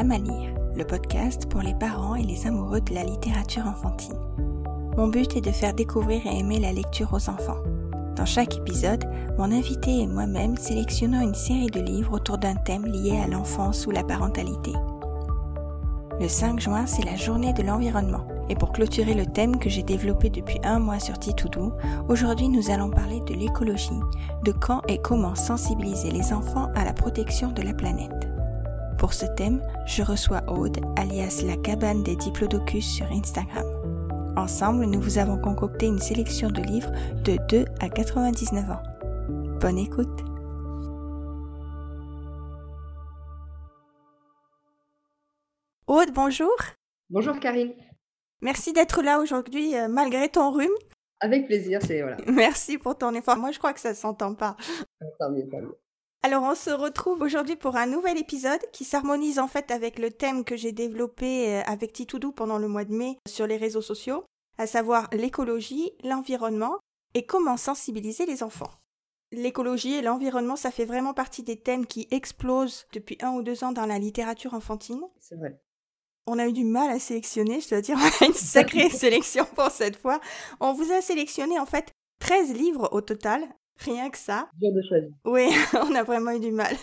[0.00, 4.18] écoutez Lire, le podcast pour les parents et les amoureux de la littérature enfantine.
[4.96, 7.62] Mon but est de faire découvrir et aimer la lecture aux enfants.
[8.16, 9.04] Dans chaque épisode,
[9.36, 13.86] mon invité et moi-même sélectionnons une série de livres autour d'un thème lié à l'enfance
[13.86, 14.72] ou la parentalité.
[16.18, 18.26] Le 5 juin, c'est la journée de l'environnement.
[18.48, 21.72] Et pour clôturer le thème que j'ai développé depuis un mois sur Titoudou,
[22.08, 24.00] aujourd'hui nous allons parler de l'écologie,
[24.44, 28.19] de quand et comment sensibiliser les enfants à la protection de la planète.
[29.00, 33.64] Pour ce thème, je reçois Aude, alias la cabane des diplodocus sur Instagram.
[34.36, 36.92] Ensemble, nous vous avons concocté une sélection de livres
[37.24, 38.82] de 2 à 99 ans.
[39.58, 40.20] Bonne écoute
[45.86, 46.54] Aude, bonjour
[47.08, 47.72] Bonjour Karine
[48.42, 50.68] Merci d'être là aujourd'hui euh, malgré ton rhume.
[51.20, 52.18] Avec plaisir, c'est voilà.
[52.26, 53.38] Merci pour ton effort.
[53.38, 54.58] Moi, je crois que ça s'entend pas.
[55.18, 55.78] Tant mieux, tant mieux.
[56.22, 60.10] Alors on se retrouve aujourd'hui pour un nouvel épisode qui s'harmonise en fait avec le
[60.10, 63.80] thème que j'ai développé euh, avec Titoudou pendant le mois de mai sur les réseaux
[63.80, 64.24] sociaux,
[64.58, 66.78] à savoir l'écologie, l'environnement
[67.14, 68.70] et comment sensibiliser les enfants.
[69.32, 73.64] L'écologie et l'environnement, ça fait vraiment partie des thèmes qui explosent depuis un ou deux
[73.64, 75.02] ans dans la littérature enfantine.
[75.20, 75.58] C'est vrai.
[76.26, 79.46] On a eu du mal à sélectionner, je dois dire, on a une sacrée sélection
[79.54, 80.20] pour cette fois.
[80.60, 83.48] On vous a sélectionné en fait 13 livres au total,
[83.80, 84.48] Rien que ça.
[84.58, 85.10] Bien de choisir.
[85.24, 86.74] Oui, on a vraiment eu du mal.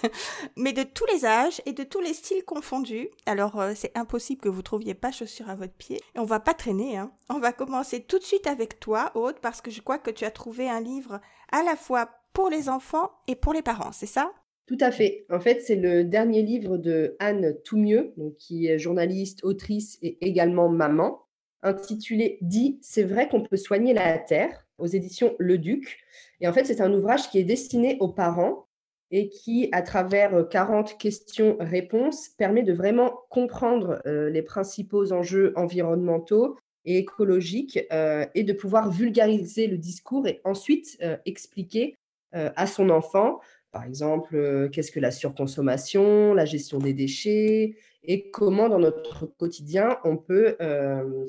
[0.55, 3.09] Mais de tous les âges et de tous les styles confondus.
[3.25, 5.97] Alors, euh, c'est impossible que vous trouviez pas chaussures à votre pied.
[6.15, 7.11] Et on va pas traîner, hein.
[7.29, 10.25] On va commencer tout de suite avec toi, Aude, parce que je crois que tu
[10.25, 14.05] as trouvé un livre à la fois pour les enfants et pour les parents, c'est
[14.05, 14.31] ça?
[14.67, 15.25] Tout à fait.
[15.29, 20.67] En fait, c'est le dernier livre de Anne Toumieux, qui est journaliste, autrice et également
[20.67, 21.21] maman,
[21.61, 25.99] intitulé Dit, c'est vrai qu'on peut soigner la terre aux éditions Le Duc.
[26.41, 28.67] Et en fait, c'est un ouvrage qui est destiné aux parents
[29.11, 35.53] et qui, à travers 40 euh, questions-réponses, permet de vraiment comprendre euh, les principaux enjeux
[35.55, 41.95] environnementaux et écologiques euh, et de pouvoir vulgariser le discours et ensuite expliquer
[42.33, 43.39] à son enfant,
[43.71, 49.97] par exemple, qu'est-ce que la surconsommation, la gestion des déchets et comment dans notre quotidien
[50.03, 50.55] on peut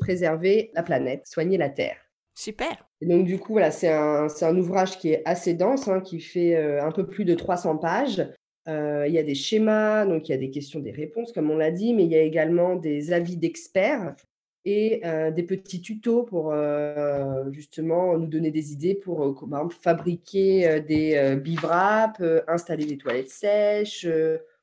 [0.00, 2.07] préserver la planète, soigner la Terre.
[2.38, 2.88] Super.
[3.02, 6.54] Donc, du coup, voilà, c'est un, un, ouvrage qui est assez dense, hein, qui fait
[6.54, 8.24] euh, un peu plus de 300 pages.
[8.68, 11.50] Euh, il y a des schémas, donc il y a des questions, des réponses, comme
[11.50, 14.14] on l'a dit, mais il y a également des avis d'experts
[14.64, 16.54] et euh, des petits tutos pour
[17.50, 24.06] justement nous donner des idées pour, exemple, fabriquer des bivraps, installer des toilettes sèches,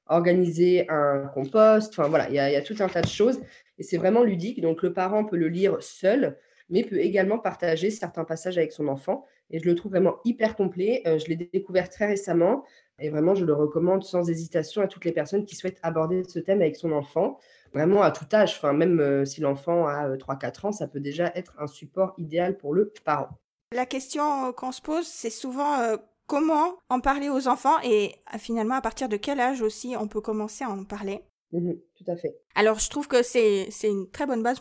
[0.08, 1.92] organiser un compost.
[1.92, 3.42] Enfin, voilà, il y a tout un tas de choses.
[3.78, 4.62] Et c'est vraiment ludique.
[4.62, 6.38] Donc, le parent peut le lire seul
[6.70, 9.26] mais peut également partager certains passages avec son enfant.
[9.50, 11.04] Et je le trouve vraiment hyper complet.
[11.06, 12.64] Euh, je l'ai découvert très récemment
[12.98, 16.40] et vraiment, je le recommande sans hésitation à toutes les personnes qui souhaitent aborder ce
[16.40, 17.38] thème avec son enfant,
[17.74, 18.56] vraiment à tout âge.
[18.58, 22.14] Enfin, même euh, si l'enfant a 3-4 euh, ans, ça peut déjà être un support
[22.18, 23.30] idéal pour le parent.
[23.74, 28.82] La question qu'on se pose, c'est souvent comment en parler aux enfants et finalement à
[28.82, 31.22] partir de quel âge aussi on peut commencer à en parler?
[31.52, 32.38] Mmh tout à fait.
[32.54, 34.60] Alors je trouve que c'est une très bonne base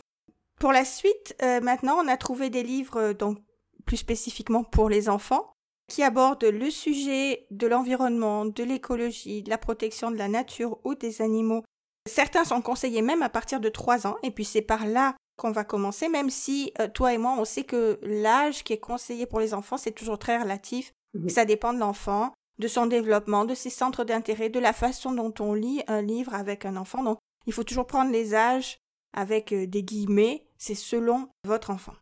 [0.59, 3.37] pour la suite, euh, maintenant, on a trouvé des livres, euh, donc
[3.85, 5.51] plus spécifiquement pour les enfants,
[5.87, 10.95] qui abordent le sujet de l'environnement, de l'écologie, de la protection de la nature ou
[10.95, 11.63] des animaux.
[12.09, 15.51] Certains sont conseillés même à partir de 3 ans, et puis c'est par là qu'on
[15.51, 19.25] va commencer, même si euh, toi et moi, on sait que l'âge qui est conseillé
[19.25, 20.91] pour les enfants, c'est toujours très relatif.
[21.29, 25.33] Ça dépend de l'enfant, de son développement, de ses centres d'intérêt, de la façon dont
[25.39, 27.03] on lit un livre avec un enfant.
[27.03, 28.79] Donc, il faut toujours prendre les âges
[29.15, 31.93] avec des guillemets c'est selon votre enfant.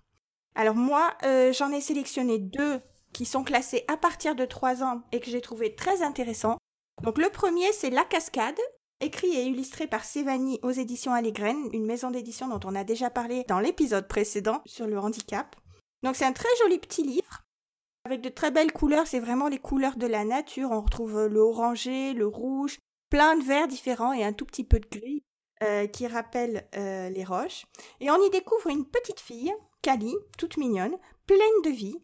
[0.56, 2.80] Alors moi, euh, j'en ai sélectionné deux
[3.12, 6.58] qui sont classés à partir de 3 ans et que j'ai trouvé très intéressants.
[7.04, 8.60] Donc le premier, c'est La Cascade,
[9.02, 13.10] écrit et illustré par Sévanie aux éditions Allegraine, une maison d'édition dont on a déjà
[13.10, 15.56] parlé dans l'épisode précédent sur le handicap.
[16.04, 17.42] Donc c'est un très joli petit livre
[18.06, 20.72] avec de très belles couleurs, c'est vraiment les couleurs de la nature.
[20.72, 22.80] On retrouve le orangé, le rouge,
[23.10, 25.24] plein de verts différents et un tout petit peu de gris.
[25.64, 27.66] Euh, qui rappelle euh, les roches.
[28.02, 31.96] Et on y découvre une petite fille, Cali, toute mignonne, pleine de vie,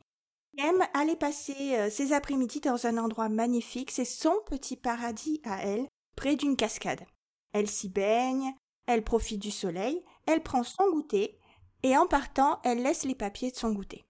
[0.55, 3.91] qui aime aller passer euh, ses après-midi dans un endroit magnifique.
[3.91, 7.03] C'est son petit paradis à elle, près d'une cascade.
[7.51, 8.53] Elle s'y baigne,
[8.85, 11.37] elle profite du soleil, elle prend son goûter,
[11.83, 14.05] et en partant, elle laisse les papiers de son goûter.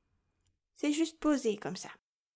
[0.76, 1.90] C'est juste posé comme ça.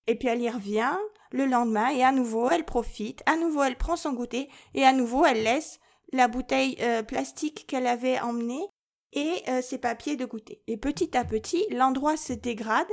[0.07, 0.97] Et puis elle y revient
[1.31, 4.93] le lendemain et à nouveau elle profite, à nouveau elle prend son goûter et à
[4.93, 5.79] nouveau elle laisse
[6.13, 8.65] la bouteille euh, plastique qu'elle avait emmenée
[9.11, 10.61] et euh, ses papiers de goûter.
[10.67, 12.87] Et petit à petit, l'endroit se dégrade,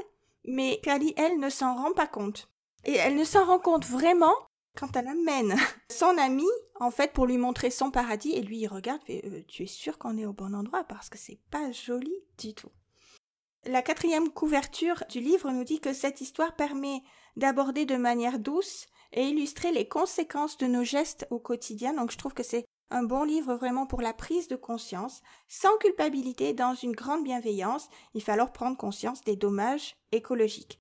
[0.45, 2.51] mais Kali, elle, ne s'en rend pas compte.
[2.85, 4.35] Et elle ne s'en rend compte vraiment
[4.77, 5.55] quand elle amène
[5.91, 6.47] son ami,
[6.81, 9.99] en fait, pour lui montrer son paradis, et lui, il regarde, euh, tu es sûr
[9.99, 12.71] qu'on est au bon endroit parce que c'est pas joli du tout.
[13.67, 17.03] La quatrième couverture du livre nous dit que cette histoire permet
[17.37, 21.93] d'aborder de manière douce et illustrer les conséquences de nos gestes au quotidien.
[21.93, 25.77] Donc je trouve que c'est un bon livre vraiment pour la prise de conscience, sans
[25.79, 27.89] culpabilité, dans une grande bienveillance.
[28.15, 30.81] Il faut alors prendre conscience des dommages écologiques.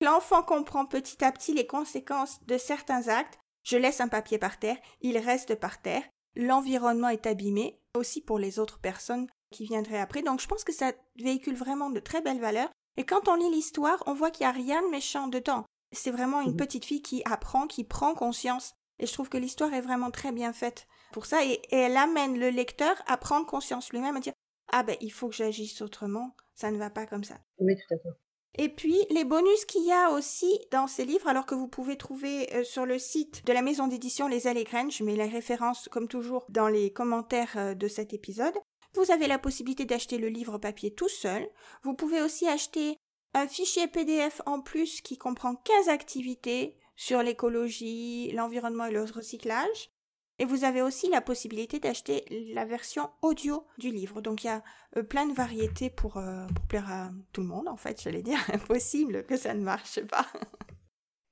[0.00, 3.38] L'enfant comprend petit à petit les conséquences de certains actes.
[3.62, 6.02] Je laisse un papier par terre, il reste par terre.
[6.36, 10.22] L'environnement est abîmé, aussi pour les autres personnes qui viendraient après.
[10.22, 12.70] Donc je pense que ça véhicule vraiment de très belles valeurs.
[12.98, 15.64] Et quand on lit l'histoire, on voit qu'il n'y a rien de méchant dedans.
[15.92, 16.56] C'est vraiment une mmh.
[16.56, 18.74] petite fille qui apprend, qui prend conscience.
[18.98, 21.44] Et je trouve que l'histoire est vraiment très bien faite pour ça.
[21.44, 24.32] Et, elle amène le lecteur à prendre conscience lui-même, à dire
[24.72, 27.38] Ah ben, il faut que j'agisse autrement, ça ne va pas comme ça.
[27.58, 28.16] Oui, tout à fait.
[28.58, 31.96] Et puis, les bonus qu'il y a aussi dans ces livres, alors que vous pouvez
[31.96, 35.26] trouver euh, sur le site de la maison d'édition Les et Graines, je mets les
[35.26, 38.54] références comme toujours dans les commentaires euh, de cet épisode.
[38.94, 41.46] Vous avez la possibilité d'acheter le livre papier tout seul.
[41.82, 42.96] Vous pouvez aussi acheter
[43.34, 49.90] un fichier PDF en plus qui comprend 15 activités sur l'écologie, l'environnement et le recyclage.
[50.38, 54.20] Et vous avez aussi la possibilité d'acheter la version audio du livre.
[54.20, 54.62] Donc il y a
[54.96, 58.22] euh, plein de variétés pour, euh, pour plaire à tout le monde, en fait, j'allais
[58.22, 58.38] dire.
[58.52, 60.26] Impossible que ça ne marche pas.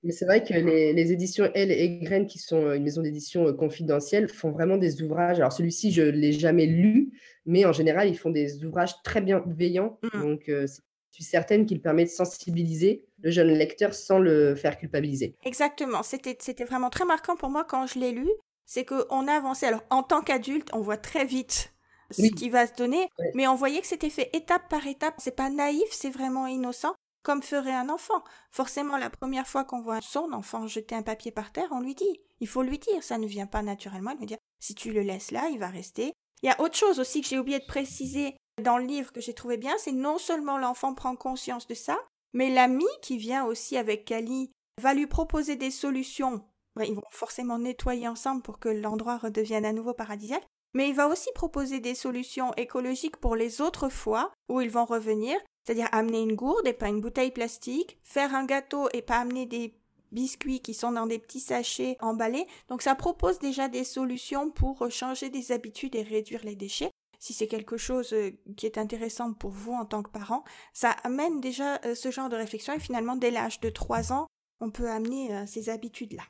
[0.02, 3.52] Mais c'est vrai que les, éditions Elle et Graines, qui sont une maison d'édition euh,
[3.52, 5.38] confidentielle, font vraiment des ouvrages.
[5.38, 7.12] Alors celui-ci, je ne l'ai jamais lu,
[7.44, 9.98] mais en général, ils font des ouvrages très bienveillants.
[10.02, 10.20] Mmh.
[10.20, 10.66] Donc, je
[11.10, 15.36] suis certaine qu'il permet de sensibiliser le jeune lecteur sans le faire culpabiliser.
[15.44, 16.02] Exactement.
[16.02, 18.28] C'était vraiment très marquant pour moi quand je l'ai lu.
[18.66, 19.66] C'est qu'on a avancé.
[19.66, 21.72] Alors, en tant qu'adulte, on voit très vite
[22.10, 25.14] ce qui va se donner, mais on voyait que c'était fait étape par étape.
[25.18, 26.94] C'est pas naïf, c'est vraiment innocent
[27.24, 28.22] comme ferait un enfant.
[28.50, 31.94] Forcément, la première fois qu'on voit son enfant jeter un papier par terre, on lui
[31.94, 32.20] dit.
[32.40, 34.10] Il faut lui dire, ça ne vient pas naturellement.
[34.10, 36.12] Il va dire, si tu le laisses là, il va rester.
[36.42, 39.20] Il y a autre chose aussi que j'ai oublié de préciser dans le livre que
[39.20, 41.98] j'ai trouvé bien, c'est non seulement l'enfant prend conscience de ça,
[42.34, 44.50] mais l'ami qui vient aussi avec Kali
[44.80, 46.44] va lui proposer des solutions.
[46.82, 51.08] Ils vont forcément nettoyer ensemble pour que l'endroit redevienne à nouveau paradisiaque, mais il va
[51.08, 56.20] aussi proposer des solutions écologiques pour les autres fois où ils vont revenir c'est-à-dire amener
[56.20, 59.74] une gourde et pas une bouteille plastique, faire un gâteau et pas amener des
[60.12, 62.46] biscuits qui sont dans des petits sachets emballés.
[62.68, 66.90] Donc ça propose déjà des solutions pour changer des habitudes et réduire les déchets.
[67.18, 70.44] Si c'est quelque chose euh, qui est intéressant pour vous en tant que parent,
[70.74, 74.26] ça amène déjà euh, ce genre de réflexion et finalement dès l'âge de 3 ans,
[74.60, 76.24] on peut amener euh, ces habitudes-là.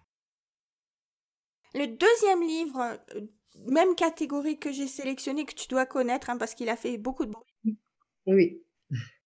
[1.75, 2.99] Le deuxième livre,
[3.67, 7.27] même catégorie que j'ai sélectionné, que tu dois connaître hein, parce qu'il a fait beaucoup
[7.27, 7.79] de bruit.
[8.27, 8.63] Oui.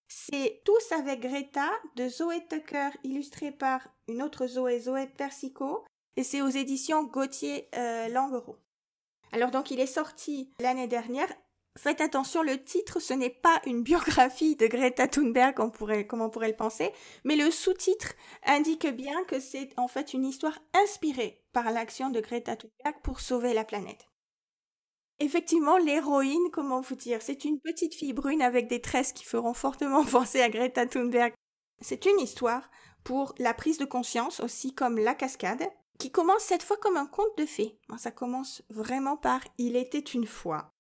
[0.09, 5.85] C'est Tous avec Greta de Zoé Tucker, illustré par une autre Zoé, Zoé Persico,
[6.17, 8.57] et c'est aux éditions Gauthier euh, Languereau.
[9.33, 11.29] Alors donc il est sorti l'année dernière.
[11.79, 16.09] Faites attention, le titre, ce n'est pas une biographie de Greta Thunberg, comme on pourrait,
[16.09, 16.91] comme on pourrait le penser,
[17.23, 18.15] mais le sous-titre
[18.45, 23.21] indique bien que c'est en fait une histoire inspirée par l'action de Greta Thunberg pour
[23.21, 24.09] sauver la planète.
[25.21, 29.55] Effectivement, l'héroïne, comment vous dire, c'est une petite fille brune avec des tresses qui feront
[29.55, 31.33] fortement penser à Greta Thunberg.
[31.81, 32.69] C'est une histoire
[33.05, 37.07] pour la prise de conscience, aussi comme la cascade, qui commence cette fois comme un
[37.07, 37.79] conte de fées.
[37.99, 40.73] Ça commence vraiment par Il était une fois.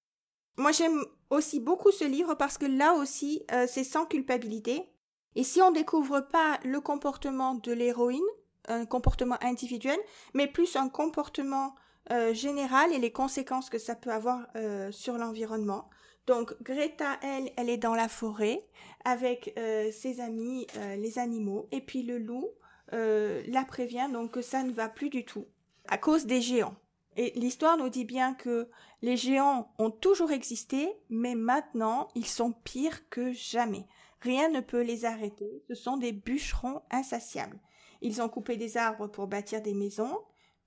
[0.58, 4.90] Moi, j'aime aussi beaucoup ce livre parce que là aussi, euh, c'est sans culpabilité.
[5.36, 8.20] Et si on découvre pas le comportement de l'héroïne,
[8.66, 9.98] un comportement individuel,
[10.34, 11.76] mais plus un comportement
[12.10, 15.88] euh, générale et les conséquences que ça peut avoir euh, sur l'environnement.
[16.26, 18.66] Donc Greta, elle, elle est dans la forêt
[19.04, 19.58] avec
[19.92, 20.66] ses amis,
[20.98, 22.50] les animaux, et puis le loup
[22.92, 25.46] la prévient donc que ça ne va plus du tout
[25.88, 26.76] à cause des géants.
[27.16, 28.68] Et l'histoire nous dit bien que
[29.02, 33.86] les géants ont toujours existé, mais maintenant ils sont pires que jamais.
[34.20, 35.62] Rien ne peut les arrêter.
[35.68, 37.60] Ce sont des bûcherons insatiables.
[38.00, 40.18] Ils ont coupé des arbres pour bâtir des maisons,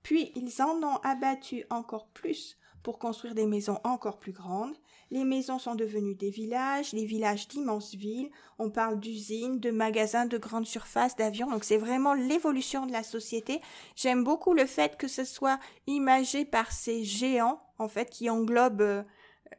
[0.02, 4.76] puis ils en ont abattu encore plus pour construire des maisons encore plus grandes.
[5.12, 8.30] Les maisons sont devenues des villages, les villages d'immenses villes.
[8.58, 11.50] On parle d'usines, de magasins, de grandes surfaces, d'avions.
[11.50, 13.60] Donc c'est vraiment l'évolution de la société.
[13.94, 18.80] J'aime beaucoup le fait que ce soit imagé par ces géants, en fait, qui englobent
[18.80, 19.02] euh,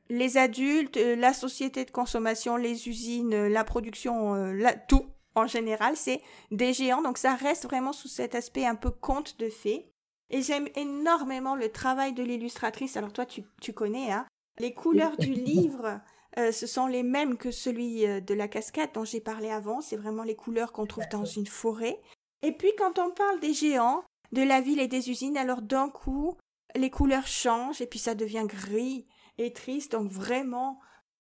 [0.10, 4.56] les adultes, euh, la société de consommation, les usines, euh, la production,
[4.88, 5.06] tout
[5.36, 5.96] en général.
[5.96, 7.04] C'est des géants.
[7.04, 9.86] Donc ça reste vraiment sous cet aspect un peu conte de fées.
[10.32, 12.98] Et j'aime énormément le travail de l'illustratrice.
[12.98, 14.26] Alors toi, tu, tu connais, hein
[14.60, 16.00] Les couleurs du livre,
[16.38, 19.82] euh, ce sont les mêmes que celui euh, de la cascade dont j'ai parlé avant.
[19.82, 22.00] C'est vraiment les couleurs qu'on trouve dans une forêt.
[22.42, 25.38] Et puis quand on parle des géants, de la ville et des usines.
[25.38, 26.36] Alors d'un coup,
[26.76, 29.08] les couleurs changent et puis ça devient gris
[29.38, 29.94] et triste.
[29.94, 30.80] Donc vraiment,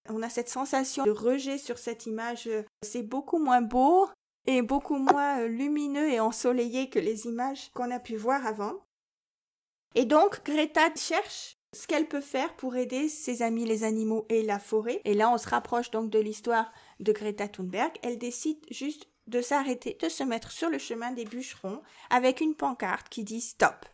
[0.10, 2.50] on a cette sensation de rejet sur cette image.
[2.82, 4.10] C'est beaucoup moins beau
[4.46, 8.84] et beaucoup moins euh, lumineux et ensoleillé que les images qu'on a pu voir avant.
[9.96, 14.44] Et donc, Greta cherche ce qu'elle peut faire pour aider ses amis les animaux et
[14.44, 15.02] la forêt.
[15.06, 17.92] Et là, on se rapproche donc de l'histoire de Greta Thunberg.
[18.04, 22.56] Elle décide juste de s'arrêter, de se mettre sur le chemin des bûcherons avec une
[22.56, 23.86] pancarte qui dit stop.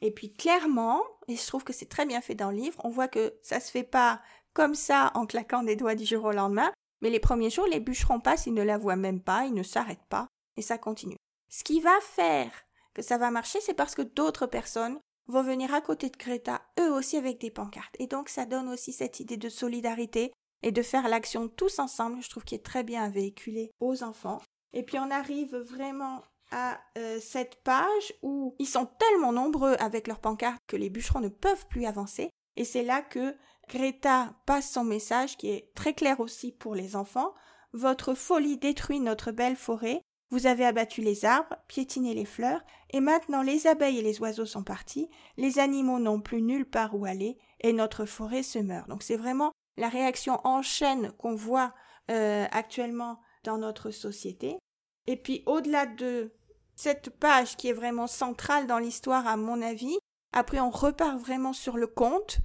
[0.00, 2.90] Et puis clairement, et je trouve que c'est très bien fait dans le livre, on
[2.90, 4.20] voit que ça se fait pas
[4.52, 7.80] comme ça en claquant des doigts du jour au lendemain, mais les premiers jours, les
[7.80, 11.16] bûcherons passent, ils ne la voient même pas, ils ne s'arrêtent pas, et ça continue.
[11.50, 12.50] Ce qui va faire
[12.94, 16.62] que ça va marcher, c'est parce que d'autres personnes vont venir à côté de Greta,
[16.78, 17.96] eux aussi avec des pancartes.
[17.98, 22.22] Et donc ça donne aussi cette idée de solidarité et de faire l'action tous ensemble,
[22.22, 24.40] je trouve qu'il est très bien véhiculé aux enfants.
[24.72, 30.06] Et puis on arrive vraiment à euh, cette page où ils sont tellement nombreux avec
[30.06, 32.30] leurs pancartes que les bûcherons ne peuvent plus avancer.
[32.56, 33.36] Et c'est là que
[33.68, 37.34] Greta passe son message qui est très clair aussi pour les enfants.
[37.72, 40.00] Votre folie détruit notre belle forêt.
[40.34, 42.60] Vous avez abattu les arbres, piétiné les fleurs,
[42.90, 46.96] et maintenant les abeilles et les oiseaux sont partis, les animaux n'ont plus nulle part
[46.96, 48.88] où aller, et notre forêt se meurt.
[48.88, 51.72] Donc c'est vraiment la réaction en chaîne qu'on voit
[52.10, 54.58] euh, actuellement dans notre société.
[55.06, 56.32] Et puis au-delà de
[56.74, 59.96] cette page qui est vraiment centrale dans l'histoire à mon avis,
[60.32, 62.38] après on repart vraiment sur le conte,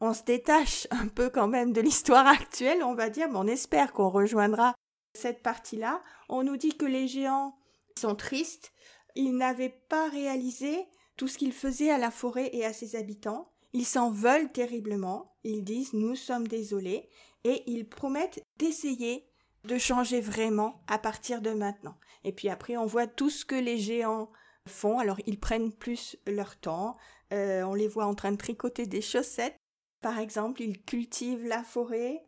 [0.00, 3.48] on se détache un peu quand même de l'histoire actuelle, on va dire, mais on
[3.48, 4.74] espère qu'on rejoindra
[5.14, 6.02] cette partie-là.
[6.28, 7.56] On nous dit que les géants
[7.98, 8.72] sont tristes,
[9.14, 13.52] ils n'avaient pas réalisé tout ce qu'ils faisaient à la forêt et à ses habitants.
[13.72, 17.08] Ils s'en veulent terriblement, ils disent nous sommes désolés,
[17.44, 19.26] et ils promettent d'essayer
[19.64, 21.96] de changer vraiment à partir de maintenant.
[22.24, 24.30] Et puis après, on voit tout ce que les géants
[24.68, 24.98] font.
[24.98, 26.96] Alors, ils prennent plus leur temps.
[27.32, 29.56] Euh, on les voit en train de tricoter des chaussettes.
[30.00, 32.24] Par exemple, ils cultivent la forêt.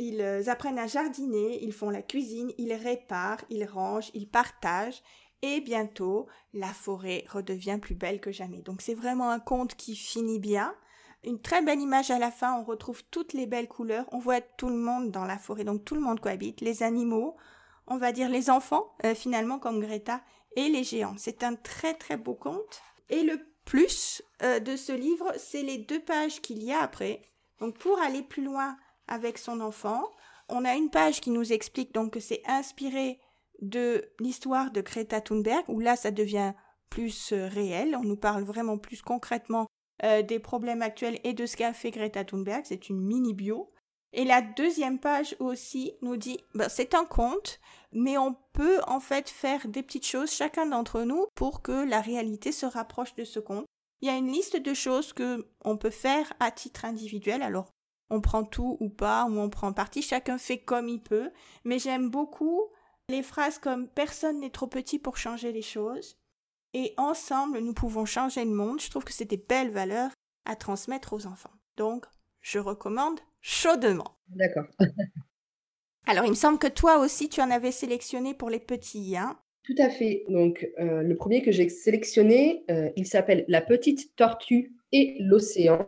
[0.00, 1.62] Ils euh, apprennent à jardiner.
[1.62, 2.52] Ils font la cuisine.
[2.58, 3.44] Ils réparent.
[3.50, 4.10] Ils rangent.
[4.14, 5.02] Ils partagent.
[5.42, 8.62] Et bientôt, la forêt redevient plus belle que jamais.
[8.62, 10.74] Donc, c'est vraiment un conte qui finit bien.
[11.22, 14.40] Une très belle image à la fin, on retrouve toutes les belles couleurs, on voit
[14.40, 17.36] tout le monde dans la forêt, donc tout le monde cohabite, les animaux,
[17.86, 20.22] on va dire les enfants, euh, finalement, comme Greta,
[20.56, 21.16] et les géants.
[21.18, 22.82] C'est un très très beau conte.
[23.10, 27.22] Et le plus euh, de ce livre, c'est les deux pages qu'il y a après.
[27.58, 28.76] Donc pour aller plus loin
[29.10, 30.10] avec son enfant,
[30.48, 33.20] on a une page qui nous explique donc que c'est inspiré
[33.60, 36.54] de l'histoire de Greta Thunberg, où là ça devient
[36.88, 39.66] plus euh, réel, on nous parle vraiment plus concrètement
[40.02, 42.62] euh, des problèmes actuels et de ce qu'a fait Greta Thunberg.
[42.64, 43.70] C'est une mini bio.
[44.12, 47.60] Et la deuxième page aussi nous dit, ben, c'est un conte,
[47.92, 52.00] mais on peut en fait faire des petites choses chacun d'entre nous pour que la
[52.00, 53.66] réalité se rapproche de ce conte.
[54.00, 57.42] Il y a une liste de choses que on peut faire à titre individuel.
[57.42, 57.70] Alors,
[58.10, 61.30] on prend tout ou pas, ou on prend partie, chacun fait comme il peut.
[61.64, 62.70] Mais j'aime beaucoup
[63.10, 66.16] les phrases comme personne n'est trop petit pour changer les choses
[66.74, 68.80] et ensemble nous pouvons changer le monde.
[68.80, 70.12] Je trouve que c'est des belles valeurs
[70.44, 71.50] à transmettre aux enfants.
[71.76, 72.06] Donc,
[72.40, 74.16] je recommande chaudement.
[74.28, 74.66] D'accord.
[76.06, 79.38] Alors, il me semble que toi aussi, tu en avais sélectionné pour les petits, hein?
[79.64, 80.24] Tout à fait.
[80.28, 85.86] Donc, euh, le premier que j'ai sélectionné, euh, il s'appelle La petite tortue et l'océan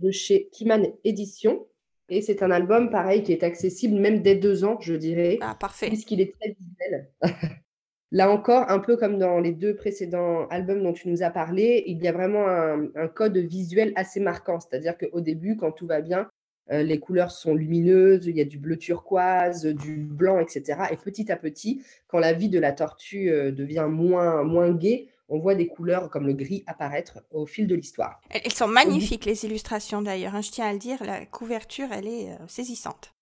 [0.00, 1.66] de chez Kiman Édition.
[2.08, 5.38] Et c'est un album, pareil, qui est accessible même dès deux ans, je dirais.
[5.40, 5.88] Ah, parfait.
[5.88, 7.10] Puisqu'il est très visuel.
[8.12, 11.82] Là encore, un peu comme dans les deux précédents albums dont tu nous as parlé,
[11.86, 14.60] il y a vraiment un, code visuel assez marquant.
[14.60, 16.28] C'est-à-dire qu'au début, quand tout va bien,
[16.70, 20.82] euh, les couleurs sont lumineuses, il y a du bleu turquoise, du blanc, etc.
[20.92, 25.08] Et petit à petit, quand la vie de la tortue euh, devient moins, moins gaie,
[25.28, 28.20] on voit des couleurs comme le gris apparaître au fil de l'histoire.
[28.30, 30.34] Elles sont magnifiques, les illustrations d'ailleurs.
[30.34, 33.12] Hein, je tiens à le dire, la couverture, elle est euh, saisissante.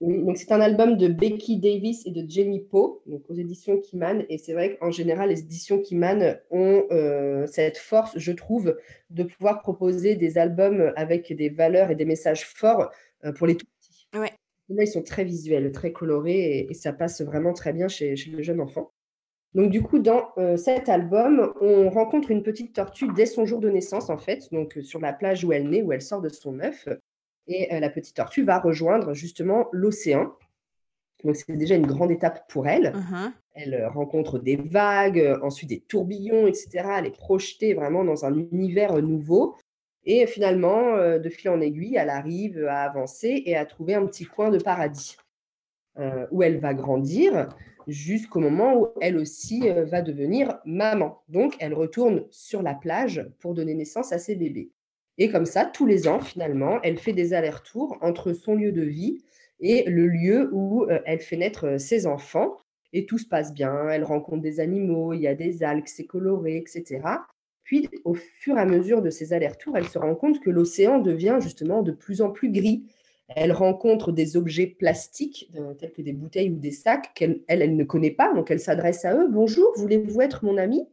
[0.00, 3.80] Oui, donc c'est un album de Becky Davis et de Jenny Poe, donc aux éditions
[3.80, 4.24] Kiman.
[4.28, 8.76] Et c'est vrai qu'en général, les éditions Kiman ont euh, cette force, je trouve,
[9.10, 12.90] de pouvoir proposer des albums avec des valeurs et des messages forts
[13.24, 14.06] euh, pour les tout petits.
[14.14, 14.30] Ouais.
[14.68, 18.30] là, ils sont très visuels, très colorés et, ça passe vraiment très bien chez, chez,
[18.30, 18.92] le jeune enfant.
[19.54, 23.60] Donc du coup, dans euh, cet album, on rencontre une petite tortue dès son jour
[23.60, 26.28] de naissance, en fait, donc sur la plage où elle naît, où elle sort de
[26.28, 26.86] son œuf.
[27.48, 30.32] Et euh, la petite tortue va rejoindre justement l'océan.
[31.24, 32.92] Donc c'est déjà une grande étape pour elle.
[32.92, 33.32] Uh-huh.
[33.54, 36.84] Elle euh, rencontre des vagues, euh, ensuite des tourbillons, etc.
[36.98, 39.56] Elle est projetée vraiment dans un univers nouveau.
[40.04, 44.24] Et finalement, de fil en aiguille, elle arrive à avancer et à trouver un petit
[44.24, 45.18] coin de paradis
[46.30, 47.48] où elle va grandir.
[47.88, 51.22] Jusqu'au moment où elle aussi euh, va devenir maman.
[51.28, 54.70] Donc, elle retourne sur la plage pour donner naissance à ses bébés.
[55.16, 58.82] Et comme ça, tous les ans, finalement, elle fait des allers-retours entre son lieu de
[58.82, 59.18] vie
[59.58, 62.56] et le lieu où euh, elle fait naître euh, ses enfants.
[62.92, 66.06] Et tout se passe bien, elle rencontre des animaux, il y a des algues, c'est
[66.06, 67.00] coloré, etc.
[67.64, 71.00] Puis, au fur et à mesure de ces allers-retours, elle se rend compte que l'océan
[71.00, 72.84] devient justement de plus en plus gris.
[73.28, 77.76] Elle rencontre des objets plastiques, euh, tels que des bouteilles ou des sacs, qu'elle elle,
[77.76, 78.32] ne connaît pas.
[78.32, 79.28] Donc, elle s'adresse à eux.
[79.28, 80.88] Bonjour, voulez-vous être mon ami?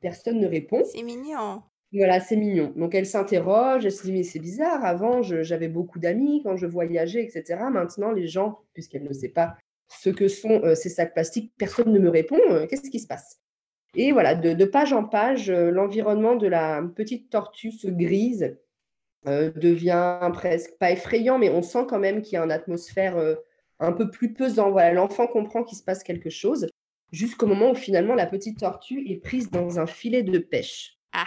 [0.00, 0.82] Personne ne répond.
[0.84, 1.62] C'est mignon.
[1.92, 2.72] Voilà, c'est mignon.
[2.76, 3.84] Donc, elle s'interroge.
[3.84, 4.84] Elle se dit, mais c'est bizarre.
[4.84, 7.60] Avant, j'avais beaucoup d'amis quand je voyageais, etc.
[7.70, 9.56] Maintenant, les gens, puisqu'elle ne sait pas
[9.88, 12.40] ce que sont euh, ces sacs plastiques, personne ne me répond.
[12.50, 13.40] Euh, qu'est-ce qui se passe?
[13.94, 18.58] Et voilà, de, page en page, l'environnement de la petite tortue se grise
[19.28, 23.16] euh, devient presque pas effrayant, mais on sent quand même qu'il y a une atmosphère
[23.16, 23.34] euh,
[23.80, 24.70] un peu plus pesant.
[24.70, 26.68] Voilà, l'enfant comprend qu'il se passe quelque chose,
[27.10, 30.98] jusqu'au moment où finalement la petite tortue est prise dans un filet de pêche.
[31.12, 31.26] Ah.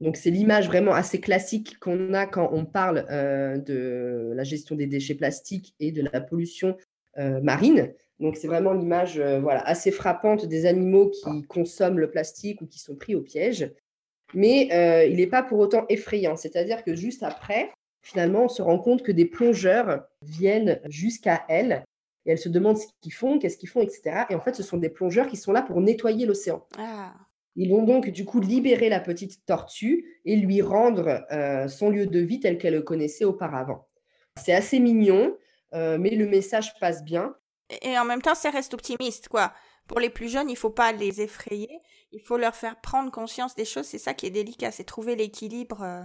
[0.00, 4.76] Donc c'est l'image vraiment assez classique qu'on a quand on parle euh, de la gestion
[4.76, 6.76] des déchets plastiques et de la pollution
[7.42, 7.92] marine.
[8.18, 12.78] Donc c'est vraiment l'image voilà, assez frappante des animaux qui consomment le plastique ou qui
[12.78, 13.74] sont pris au piège
[14.34, 16.36] mais euh, il n'est pas pour autant effrayant.
[16.36, 17.72] C'est-à-dire que juste après,
[18.02, 21.84] finalement, on se rend compte que des plongeurs viennent jusqu'à elle
[22.26, 24.24] et elle se demande ce qu'ils font, qu'est-ce qu'ils font, etc.
[24.30, 26.66] Et en fait, ce sont des plongeurs qui sont là pour nettoyer l'océan.
[26.78, 27.14] Ah.
[27.56, 32.06] Ils vont donc du coup libérer la petite tortue et lui rendre euh, son lieu
[32.06, 33.88] de vie tel qu'elle le connaissait auparavant.
[34.36, 35.36] C'est assez mignon,
[35.74, 37.34] euh, mais le message passe bien.
[37.82, 39.52] Et en même temps, ça reste optimiste, quoi.
[39.90, 41.80] Pour les plus jeunes, il faut pas les effrayer,
[42.12, 43.86] il faut leur faire prendre conscience des choses.
[43.86, 46.04] C'est ça qui est délicat, c'est trouver l'équilibre euh,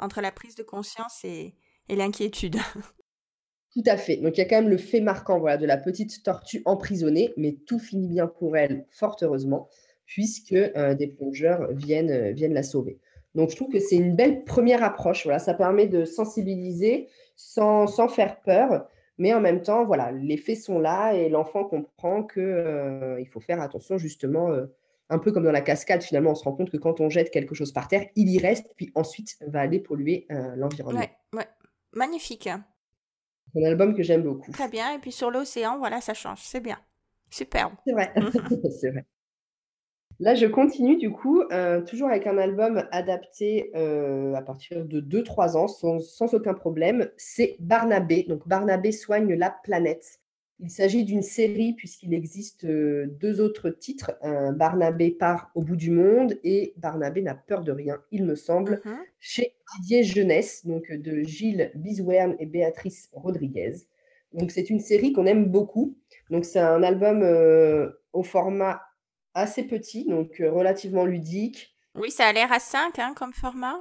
[0.00, 1.54] entre la prise de conscience et,
[1.88, 2.56] l'inquiétude.
[3.72, 4.16] Tout à fait.
[4.16, 7.56] Donc il y a quand même le fait marquant de la petite tortue emprisonnée, mais
[7.68, 9.68] tout finit bien pour elle, fort heureusement,
[10.06, 12.98] puisque euh, des plongeurs viennent, euh, viennent la sauver.
[13.36, 15.22] Donc je trouve que c'est une belle première approche.
[15.22, 20.58] Voilà, ça permet de sensibiliser sans faire peur mais en même temps, voilà, les faits
[20.58, 24.66] sont là et l'enfant comprend qu'il euh, il faut faire attention justement, euh,
[25.08, 27.30] un peu comme dans la cascade, finalement, on se rend compte que quand on jette
[27.30, 31.00] quelque chose par terre, il y reste, puis ensuite va aller polluer euh, l'environnement.
[31.00, 31.46] Ouais, ouais.
[31.92, 32.48] Magnifique.
[33.52, 34.50] C'est un album que j'aime beaucoup.
[34.50, 36.78] Très bien, et puis sur l'océan, voilà, ça change, c'est bien.
[37.30, 37.74] Superbe.
[37.86, 38.12] C'est vrai,
[38.80, 39.04] c'est vrai.
[40.24, 44.98] Là, je continue du coup, euh, toujours avec un album adapté euh, à partir de
[44.98, 47.10] 2-3 ans, sans, aucun problème.
[47.18, 48.22] C'est Barnabé.
[48.26, 50.20] Donc, Barnabé soigne la planète.
[50.60, 54.12] Il s'agit d'une série puisqu'il existe euh, deux autres titres.
[54.54, 58.80] Barnabé part au bout du monde et Barnabé n'a peur de rien, il me semble,
[58.82, 58.96] mm-hmm.
[59.20, 63.74] chez Didier Jeunesse, donc de Gilles Biswern et Béatrice Rodriguez.
[64.32, 65.98] Donc, c'est une série qu'on aime beaucoup.
[66.30, 67.22] Donc, c'est un album
[68.14, 68.80] au format
[69.34, 71.76] assez petit, donc euh, relativement ludique.
[71.94, 73.80] Oui, ça a l'air à 5 hein, comme format.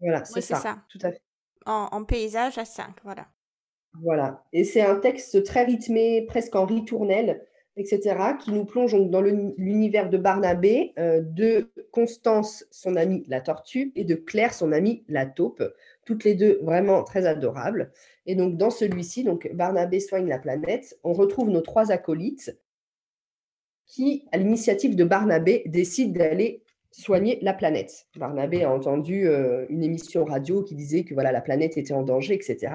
[0.00, 1.20] Voilà, c'est ça, Tout à fait.
[1.66, 3.28] En, paysage à 5, voilà.
[4.02, 4.44] Voilà.
[4.52, 7.46] Et c'est un texte très rythmé, presque en ritournelle,
[7.76, 13.42] etc., qui nous plonge donc dans l'univers de Barnabé, euh, de Constance, son amie la
[13.42, 15.62] tortue, et de Claire, son amie la taupe.
[16.06, 17.92] Toutes les deux vraiment très adorables.
[18.24, 22.58] Et donc, dans celui-ci, donc Barnabé soigne la planète, on retrouve nos trois acolytes,
[23.90, 28.06] qui, à l'initiative de Barnabé, décide d'aller soigner la planète.
[28.16, 32.02] Barnabé a entendu euh, une émission radio qui disait que voilà la planète était en
[32.02, 32.72] danger, etc.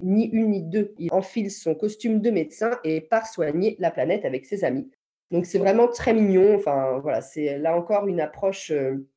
[0.00, 4.24] Ni une ni deux, il enfile son costume de médecin et part soigner la planète
[4.24, 4.90] avec ses amis.
[5.30, 6.54] Donc c'est vraiment très mignon.
[6.56, 9.08] Enfin voilà, c'est là encore une approche euh,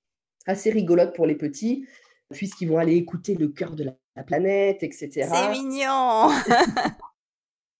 [0.47, 1.85] assez rigolote pour les petits,
[2.31, 5.27] puisqu'ils vont aller écouter le cœur de la, la planète, etc.
[5.31, 6.29] C'est mignon.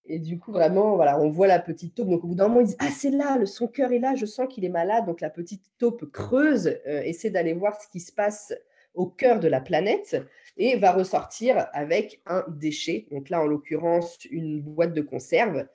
[0.08, 2.10] Et du coup, vraiment, voilà, on voit la petite taupe.
[2.10, 4.16] Donc, au bout d'un moment, ils disent Ah, c'est là, le, son cœur est là,
[4.16, 5.06] je sens qu'il est malade.
[5.06, 8.54] Donc, la petite taupe creuse, euh, essaie d'aller voir ce qui se passe
[8.94, 10.24] au cœur de la planète
[10.58, 13.08] et va ressortir avec un déchet.
[13.12, 15.66] Donc, là, en l'occurrence, une boîte de conserve.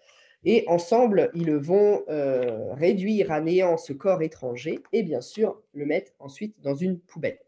[0.44, 5.84] Et ensemble, ils vont euh, réduire à néant ce corps étranger et bien sûr le
[5.84, 7.38] mettre ensuite dans une poubelle.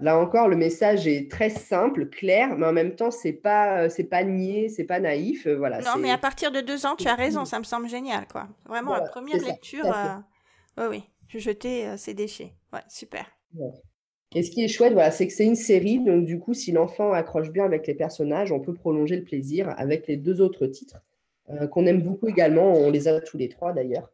[0.00, 3.88] Là encore, le message est très simple, clair, mais en même temps, c'est pas, euh,
[3.90, 5.80] c'est pas niais, c'est pas naïf, euh, voilà.
[5.80, 8.48] Non, mais à partir de deux ans, tu as raison, ça me semble génial, quoi.
[8.66, 10.88] Vraiment, la première lecture, euh...
[10.88, 12.54] oui, je jetais euh, ces déchets.
[12.72, 13.26] Ouais, super.
[14.34, 16.72] Et ce qui est chouette, voilà, c'est que c'est une série, donc du coup, si
[16.72, 20.66] l'enfant accroche bien avec les personnages, on peut prolonger le plaisir avec les deux autres
[20.66, 20.98] titres
[21.72, 22.74] qu'on aime beaucoup également.
[22.74, 24.12] On les a tous les trois d'ailleurs.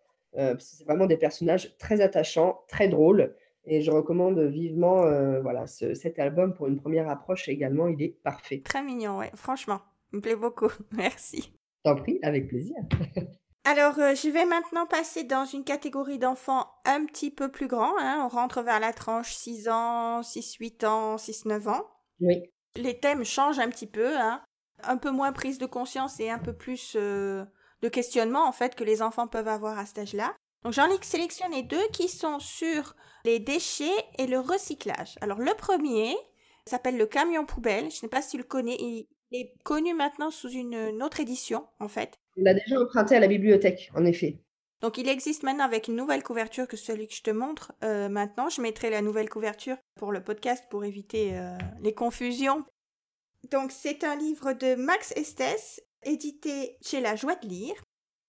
[0.59, 3.35] c'est vraiment des personnages très attachants, très drôles.
[3.67, 7.89] Et je recommande vivement euh, voilà, cet album pour une première approche également.
[7.89, 8.63] Il est parfait.
[8.65, 9.31] Très mignon, ouais.
[9.35, 9.81] Franchement,
[10.13, 10.71] il me plaît beaucoup.
[10.93, 11.53] Merci.
[11.83, 12.77] T'en prie, avec plaisir.
[13.65, 17.99] Alors, euh, je vais maintenant passer dans une catégorie d'enfants un petit peu plus grands.
[17.99, 18.23] Hein.
[18.25, 21.85] On rentre vers la tranche 6 ans, 6-8 ans, 6-9 ans.
[22.21, 22.45] Oui.
[22.77, 24.17] Les thèmes changent un petit peu.
[24.17, 24.41] Hein.
[24.85, 27.45] Un peu moins prise de conscience et un peu plus euh,
[27.83, 30.37] de questionnement, en fait, que les enfants peuvent avoir à cet âge-là.
[30.67, 35.15] Donc, j'en ai sélectionné deux qui sont sur les déchets et le recyclage.
[35.21, 36.17] Alors, le premier
[36.65, 37.83] s'appelle le camion poubelle.
[37.83, 38.77] Je ne sais pas si tu le connais.
[38.81, 42.19] Il est connu maintenant sous une autre édition, en fait.
[42.37, 44.41] On l'a déjà emprunté à la bibliothèque, en effet.
[44.81, 48.09] Donc il existe maintenant avec une nouvelle couverture que celui que je te montre euh,
[48.09, 48.49] maintenant.
[48.49, 52.65] Je mettrai la nouvelle couverture pour le podcast pour éviter euh, les confusions.
[53.53, 57.77] Donc c'est un livre de Max Estes, édité chez La Joie de lire.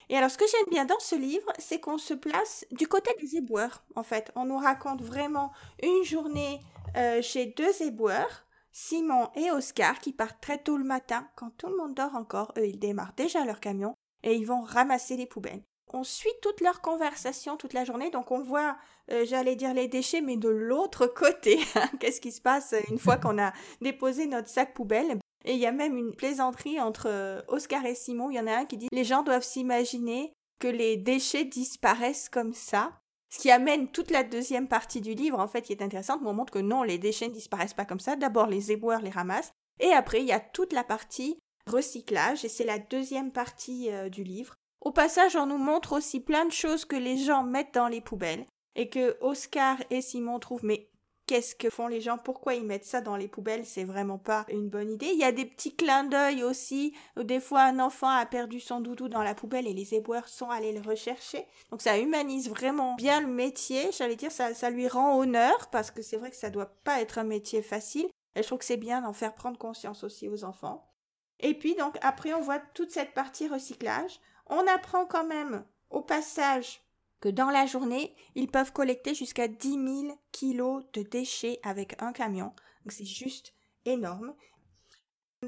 [0.10, 3.12] Et alors ce que j'aime bien dans ce livre, c'est qu'on se place du côté
[3.20, 3.84] des éboueurs.
[3.96, 5.52] En fait, on nous raconte vraiment
[5.84, 6.60] une journée
[6.96, 8.46] euh, chez deux éboueurs.
[8.72, 12.54] Simon et Oscar qui partent très tôt le matin, quand tout le monde dort encore,
[12.60, 15.64] eux ils démarrent déjà leur camion et ils vont ramasser les poubelles.
[15.94, 18.78] On suit toute leur conversation toute la journée, donc on voit,
[19.10, 21.60] euh, j'allais dire les déchets, mais de l'autre côté.
[21.76, 21.90] Hein.
[22.00, 25.18] Qu'est-ce qui se passe une fois qu'on a déposé notre sac poubelle?
[25.48, 28.30] Et il y a même une plaisanterie entre euh, Oscar et Simon.
[28.30, 32.28] Il y en a un qui dit les gens doivent s'imaginer que les déchets disparaissent
[32.28, 33.00] comme ça.
[33.30, 36.34] Ce qui amène toute la deuxième partie du livre, en fait, qui est intéressante, on
[36.34, 38.16] montre que non, les déchets ne disparaissent pas comme ça.
[38.16, 42.50] D'abord, les éboueurs les ramassent, et après, il y a toute la partie recyclage, et
[42.50, 44.56] c'est la deuxième partie euh, du livre.
[44.82, 48.02] Au passage, on nous montre aussi plein de choses que les gens mettent dans les
[48.02, 50.90] poubelles, et que Oscar et Simon trouvent mais
[51.28, 54.46] qu'est-ce que font les gens, pourquoi ils mettent ça dans les poubelles, c'est vraiment pas
[54.50, 55.12] une bonne idée.
[55.14, 58.80] Il y a des petits clins d'œil aussi, des fois un enfant a perdu son
[58.80, 61.46] doudou dans la poubelle et les éboueurs sont allés le rechercher.
[61.70, 65.92] Donc ça humanise vraiment bien le métier, j'allais dire, ça, ça lui rend honneur, parce
[65.92, 68.66] que c'est vrai que ça doit pas être un métier facile, et je trouve que
[68.66, 70.90] c'est bien d'en faire prendre conscience aussi aux enfants.
[71.40, 74.20] Et puis donc après on voit toute cette partie recyclage.
[74.48, 76.82] On apprend quand même au passage
[77.20, 79.70] que dans la journée, ils peuvent collecter jusqu'à 10
[80.06, 82.54] 000 kilos de déchets avec un camion.
[82.90, 83.54] C'est juste
[83.86, 84.34] énorme.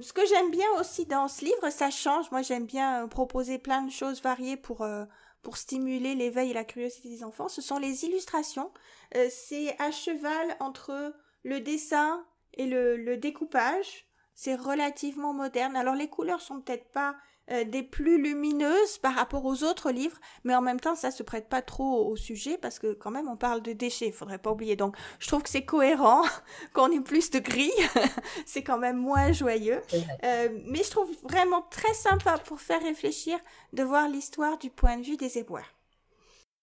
[0.02, 2.30] Ce que j'aime bien aussi dans ce livre, ça change.
[2.32, 5.06] Moi, j'aime bien euh, proposer plein de choses variées pour, euh,
[5.42, 7.50] pour stimuler l'éveil et la curiosité des enfants.
[7.50, 8.72] Ce sont les illustrations.
[9.16, 14.06] Euh, c'est à cheval entre le dessin et le, le découpage.
[14.36, 15.76] C'est relativement moderne.
[15.76, 17.16] Alors les couleurs sont peut-être pas
[17.52, 21.24] euh, des plus lumineuses par rapport aux autres livres, mais en même temps, ça se
[21.24, 24.38] prête pas trop au sujet parce que quand même, on parle de déchets, il faudrait
[24.38, 24.76] pas oublier.
[24.76, 26.24] Donc, je trouve que c'est cohérent
[26.74, 27.72] qu'on ait plus de gris,
[28.46, 29.82] c'est quand même moins joyeux.
[30.24, 33.40] Euh, mais je trouve vraiment très sympa pour faire réfléchir
[33.74, 35.74] de voir l'histoire du point de vue des éboueurs.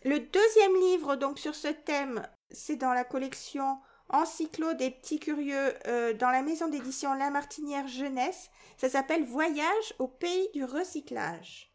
[0.05, 5.75] Le deuxième livre, donc sur ce thème, c'est dans la collection Encyclo des petits curieux
[5.87, 8.51] euh, dans la maison d'édition La Martinière Jeunesse.
[8.77, 11.73] Ça s'appelle Voyage au pays du recyclage.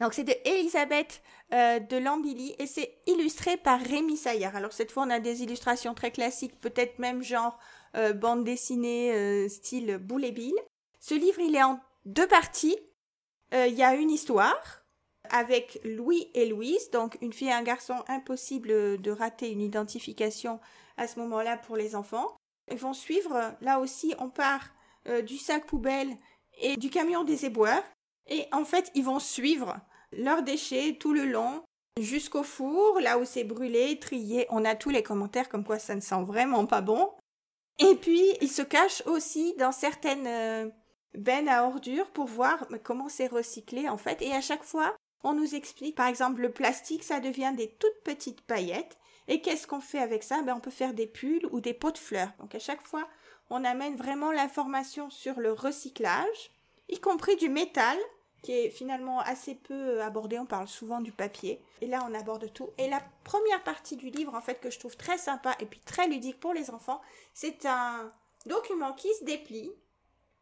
[0.00, 4.56] Donc c'est de Elisabeth euh, de Lambilly et c'est illustré par Rémi Saillard.
[4.56, 7.58] Alors cette fois on a des illustrations très classiques, peut-être même genre
[7.96, 10.52] euh, bande dessinée style Boule et.
[11.00, 12.78] Ce livre il est en deux parties.
[13.52, 14.84] Il y a une histoire
[15.28, 20.60] avec Louis et Louise, donc une fille et un garçon impossible de rater une identification
[21.00, 22.36] à ce moment-là pour les enfants.
[22.70, 24.68] Ils vont suivre, là aussi, on part
[25.08, 26.14] euh, du sac poubelle
[26.60, 27.82] et du camion des éboueurs.
[28.28, 29.80] Et en fait, ils vont suivre
[30.12, 31.62] leurs déchets tout le long
[31.98, 34.46] jusqu'au four, là où c'est brûlé, trié.
[34.50, 37.10] On a tous les commentaires comme quoi ça ne sent vraiment pas bon.
[37.78, 40.68] Et puis, ils se cachent aussi dans certaines euh,
[41.14, 44.20] bennes à ordures pour voir comment c'est recyclé en fait.
[44.20, 48.02] Et à chaque fois, on nous explique, par exemple, le plastique, ça devient des toutes
[48.04, 48.98] petites paillettes.
[49.30, 50.42] Et qu'est-ce qu'on fait avec ça?
[50.42, 52.32] Ben, On peut faire des pulls ou des pots de fleurs.
[52.40, 53.08] Donc à chaque fois,
[53.48, 56.50] on amène vraiment l'information sur le recyclage,
[56.88, 57.96] y compris du métal,
[58.42, 60.38] qui est finalement assez peu abordé.
[60.38, 61.62] On parle souvent du papier.
[61.80, 62.70] Et là, on aborde tout.
[62.76, 65.80] Et la première partie du livre, en fait, que je trouve très sympa et puis
[65.80, 67.00] très ludique pour les enfants,
[67.32, 68.12] c'est un
[68.46, 69.70] document qui se déplie,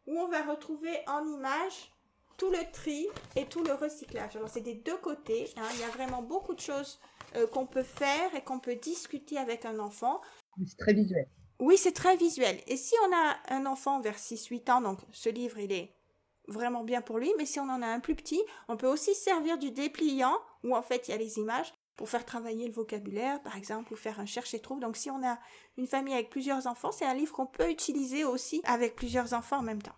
[0.07, 1.91] où on va retrouver en image
[2.37, 4.35] tout le tri et tout le recyclage.
[4.35, 5.51] Alors c'est des deux côtés.
[5.57, 5.67] Hein.
[5.73, 6.99] Il y a vraiment beaucoup de choses
[7.35, 10.21] euh, qu'on peut faire et qu'on peut discuter avec un enfant.
[10.65, 11.27] C'est très visuel.
[11.59, 12.57] Oui, c'est très visuel.
[12.67, 15.93] Et si on a un enfant vers 6-8 ans, donc ce livre, il est
[16.47, 19.13] vraiment bien pour lui, mais si on en a un plus petit, on peut aussi
[19.13, 22.73] servir du dépliant, où en fait il y a les images, pour faire travailler le
[22.73, 24.79] vocabulaire, par exemple, ou faire un cherche-et-trouve.
[24.79, 25.37] Donc si on a
[25.77, 29.57] une famille avec plusieurs enfants, c'est un livre qu'on peut utiliser aussi avec plusieurs enfants
[29.57, 29.95] en même temps.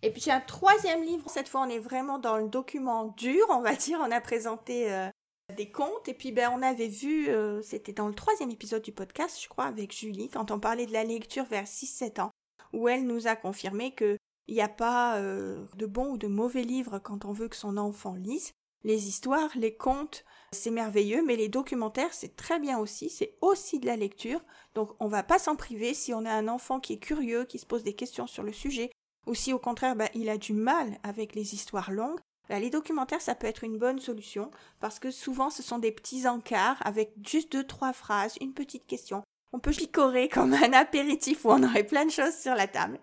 [0.00, 3.44] Et puis j'ai un troisième livre, cette fois on est vraiment dans le document dur,
[3.50, 5.10] on va dire, on a présenté euh,
[5.56, 6.08] des contes.
[6.08, 9.48] Et puis, ben, on avait vu, euh, c'était dans le troisième épisode du podcast, je
[9.48, 12.30] crois, avec Julie, quand on parlait de la lecture vers 6-7 ans,
[12.72, 16.62] où elle nous a confirmé qu'il n'y a pas euh, de bon ou de mauvais
[16.62, 18.52] livre quand on veut que son enfant lise.
[18.84, 23.80] Les histoires, les contes, c'est merveilleux, mais les documentaires, c'est très bien aussi, c'est aussi
[23.80, 24.40] de la lecture,
[24.74, 27.58] donc on va pas s'en priver si on a un enfant qui est curieux, qui
[27.58, 28.92] se pose des questions sur le sujet,
[29.26, 32.70] ou si au contraire bah, il a du mal avec les histoires longues, bah, les
[32.70, 36.80] documentaires ça peut être une bonne solution, parce que souvent ce sont des petits encarts
[36.84, 39.22] avec juste deux, trois phrases, une petite question.
[39.52, 43.00] On peut picorer comme un apéritif où on aurait plein de choses sur la table.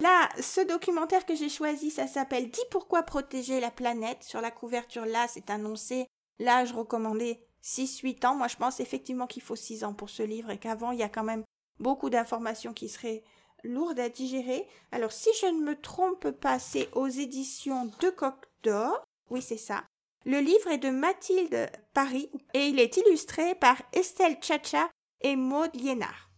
[0.00, 4.22] Là, ce documentaire que j'ai choisi, ça s'appelle Dis pourquoi protéger la planète.
[4.22, 6.06] Sur la couverture, là, c'est annoncé
[6.38, 8.34] l'âge recommandé 6-8 ans.
[8.36, 11.02] Moi, je pense effectivement qu'il faut 6 ans pour ce livre et qu'avant, il y
[11.04, 11.42] a quand même
[11.80, 13.24] beaucoup d'informations qui seraient
[13.64, 14.68] lourdes à digérer.
[14.92, 18.36] Alors, si je ne me trompe pas, c'est aux éditions de Coq
[19.30, 19.84] Oui, c'est ça.
[20.24, 24.90] Le livre est de Mathilde Paris et il est illustré par Estelle Chacha
[25.20, 26.30] et Maud Liénard.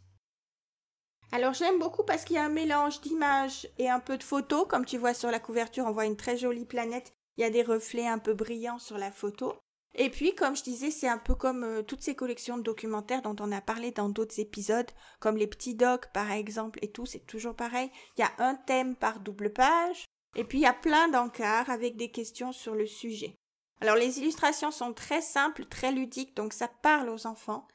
[1.33, 4.67] Alors j'aime beaucoup parce qu'il y a un mélange d'images et un peu de photos.
[4.69, 7.15] Comme tu vois sur la couverture, on voit une très jolie planète.
[7.37, 9.55] Il y a des reflets un peu brillants sur la photo.
[9.95, 13.23] Et puis, comme je disais, c'est un peu comme euh, toutes ces collections de documentaires
[13.23, 17.07] dont on a parlé dans d'autres épisodes, comme les petits docs par exemple et tout,
[17.07, 17.91] c'est toujours pareil.
[18.17, 20.05] Il y a un thème par double page,
[20.37, 23.37] et puis il y a plein d'encarts avec des questions sur le sujet.
[23.81, 27.67] Alors les illustrations sont très simples, très ludiques, donc ça parle aux enfants.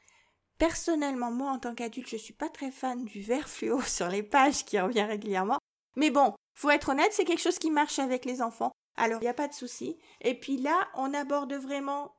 [0.57, 4.23] Personnellement, moi, en tant qu'adulte, je suis pas très fan du vert fluo sur les
[4.23, 5.57] pages qui revient régulièrement.
[5.95, 8.71] Mais bon, faut être honnête, c'est quelque chose qui marche avec les enfants.
[8.97, 9.97] Alors, il n'y a pas de souci.
[10.21, 12.15] Et puis là, on aborde vraiment,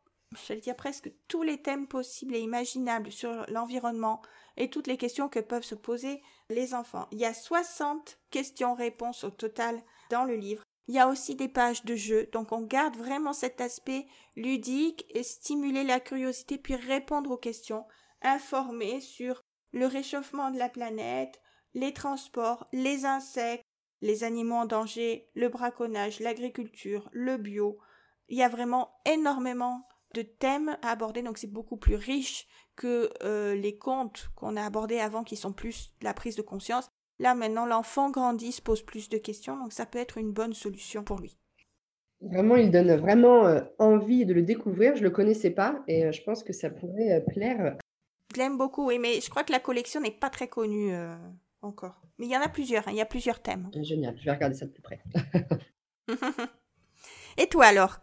[0.47, 4.21] j'allais dire presque tous les thèmes possibles et imaginables sur l'environnement
[4.59, 7.07] et toutes les questions que peuvent se poser les enfants.
[7.13, 10.63] Il y a 60 questions-réponses au total dans le livre.
[10.89, 15.05] Il y a aussi des pages de jeu, donc on garde vraiment cet aspect ludique
[15.11, 17.85] et stimuler la curiosité puis répondre aux questions
[18.23, 19.43] informer sur
[19.73, 21.41] le réchauffement de la planète,
[21.75, 23.65] les transports, les insectes,
[24.01, 27.79] les animaux en danger, le braconnage, l'agriculture, le bio.
[28.29, 33.11] Il y a vraiment énormément de thèmes à aborder, donc c'est beaucoup plus riche que
[33.23, 36.89] euh, les contes qu'on a abordés avant qui sont plus la prise de conscience.
[37.19, 40.53] Là maintenant, l'enfant grandit, se pose plus de questions, donc ça peut être une bonne
[40.53, 41.39] solution pour lui.
[42.21, 44.97] Vraiment, il donne vraiment euh, envie de le découvrir.
[44.97, 47.77] Je ne le connaissais pas et euh, je pense que ça pourrait plaire
[48.37, 51.17] je l'aime beaucoup, oui, mais je crois que la collection n'est pas très connue euh,
[51.63, 52.03] encore.
[52.19, 53.71] Mais il y en a plusieurs, hein, il y a plusieurs thèmes.
[53.83, 55.01] Génial, je vais regarder ça de plus près.
[57.39, 58.01] Et toi alors?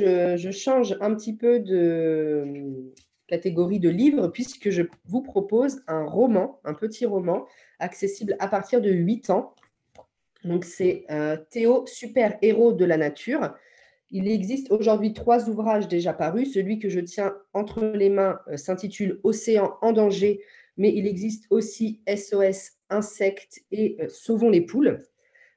[0.00, 2.94] Je, change un petit peu de
[3.26, 7.46] catégorie de livres puisque je vous propose un roman, un petit roman,
[7.78, 9.54] accessible à partir de 8 ans.
[10.44, 13.54] Donc c'est euh, Théo, super héros de la nature.
[14.10, 16.52] Il existe aujourd'hui trois ouvrages déjà parus.
[16.52, 20.40] Celui que je tiens entre les mains euh, s'intitule Océan en danger,
[20.76, 25.02] mais il existe aussi SOS Insectes et euh, Sauvons les poules.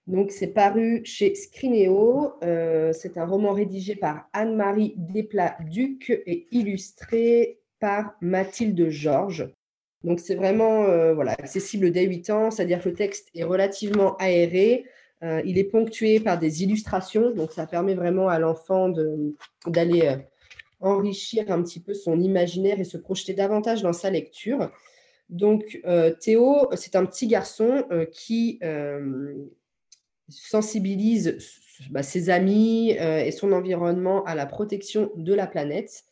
[0.08, 2.34] Donc, c'est paru chez Scrineo.
[2.44, 9.50] Euh, c'est un roman rédigé par Anne-Marie Desplat-Duc et illustré par Mathilde Georges.
[10.04, 14.86] Donc, c'est vraiment voilà, accessible dès 8 ans, c'est-à-dire que le texte est relativement aéré.
[15.24, 18.94] Euh, il est ponctué par des illustrations, donc ça permet vraiment à l'enfant
[19.66, 20.18] d'aller euh,
[20.80, 24.72] enrichir un petit peu son imaginaire et se projeter davantage dans sa lecture.
[25.30, 28.60] Donc euh, Théo, c'est un petit garçon qui
[30.30, 31.38] sensibilise
[31.90, 36.06] bah, ses amis et son environnement à la protection de la planète.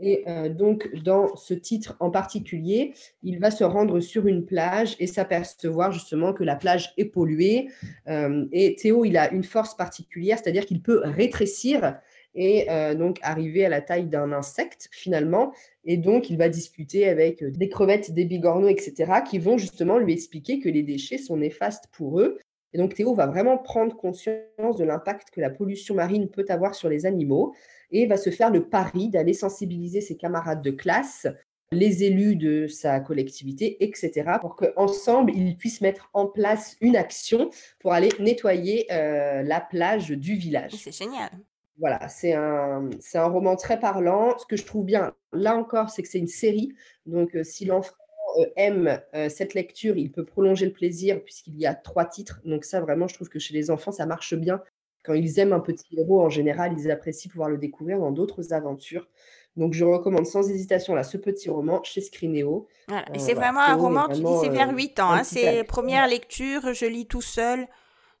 [0.00, 4.96] Et euh, donc, dans ce titre en particulier, il va se rendre sur une plage
[4.98, 7.68] et s'apercevoir justement que la plage est polluée.
[8.08, 11.98] Euh, et Théo, il a une force particulière, c'est-à-dire qu'il peut rétrécir
[12.34, 15.52] et euh, donc arriver à la taille d'un insecte finalement.
[15.84, 20.14] Et donc, il va discuter avec des crevettes, des bigorneaux, etc., qui vont justement lui
[20.14, 22.38] expliquer que les déchets sont néfastes pour eux.
[22.72, 26.74] Et donc, Théo va vraiment prendre conscience de l'impact que la pollution marine peut avoir
[26.74, 27.54] sur les animaux
[27.90, 31.26] et va se faire le pari d'aller sensibiliser ses camarades de classe,
[31.72, 37.50] les élus de sa collectivité, etc., pour qu'ensemble, ils puissent mettre en place une action
[37.78, 40.72] pour aller nettoyer euh, la plage du village.
[40.76, 41.30] C'est génial.
[41.78, 44.36] Voilà, c'est un, c'est un roman très parlant.
[44.38, 46.72] Ce que je trouve bien, là encore, c'est que c'est une série.
[47.06, 47.94] Donc, euh, si l'enfant
[48.38, 52.40] euh, aime cette lecture, il peut prolonger le plaisir puisqu'il y a trois titres.
[52.44, 54.62] Donc ça, vraiment, je trouve que chez les enfants, ça marche bien
[55.04, 58.52] quand ils aiment un petit héros, en général, ils apprécient pouvoir le découvrir dans d'autres
[58.52, 59.08] aventures.
[59.56, 62.68] Donc, je recommande sans hésitation là, ce petit roman chez Scrineo.
[62.88, 63.06] Voilà.
[63.08, 65.12] Et euh, c'est vraiment un roman, tu dis, c'est vers 8 euh, ans.
[65.12, 67.66] Hein, c'est première lecture, je lis tout seul.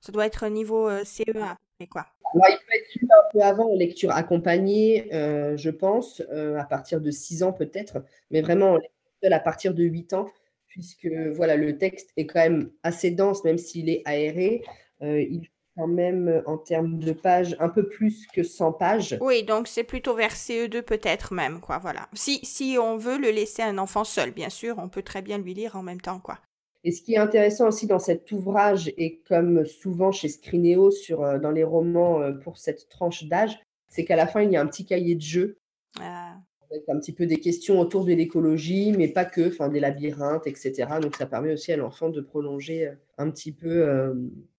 [0.00, 2.06] Ça doit être niveau euh, CE1, et quoi.
[2.34, 7.42] il peut être lu un peu avant, lecture accompagnée, je pense, à partir de 6
[7.42, 8.78] ans peut-être, mais vraiment
[9.22, 10.26] seul à partir de 8 ans,
[10.66, 14.62] puisque voilà, le texte est quand même assez dense, même s'il est aéré.
[15.00, 19.18] il quand même en termes de pages un peu plus que 100 pages.
[19.20, 22.08] Oui, donc c'est plutôt vers CE2 peut-être même, quoi, voilà.
[22.12, 25.22] Si, si on veut le laisser à un enfant seul, bien sûr, on peut très
[25.22, 26.38] bien lui lire en même temps, quoi.
[26.82, 31.22] Et ce qui est intéressant aussi dans cet ouvrage, et comme souvent chez Scrinéo sur,
[31.22, 34.56] euh, dans les romans euh, pour cette tranche d'âge, c'est qu'à la fin, il y
[34.56, 35.58] a un petit cahier de jeu.
[36.00, 36.36] Ah.
[36.70, 40.46] Avec un petit peu des questions autour de l'écologie, mais pas que, enfin des labyrinthes,
[40.46, 40.86] etc.
[41.00, 44.14] Donc ça permet aussi à l'enfant de prolonger euh, un petit peu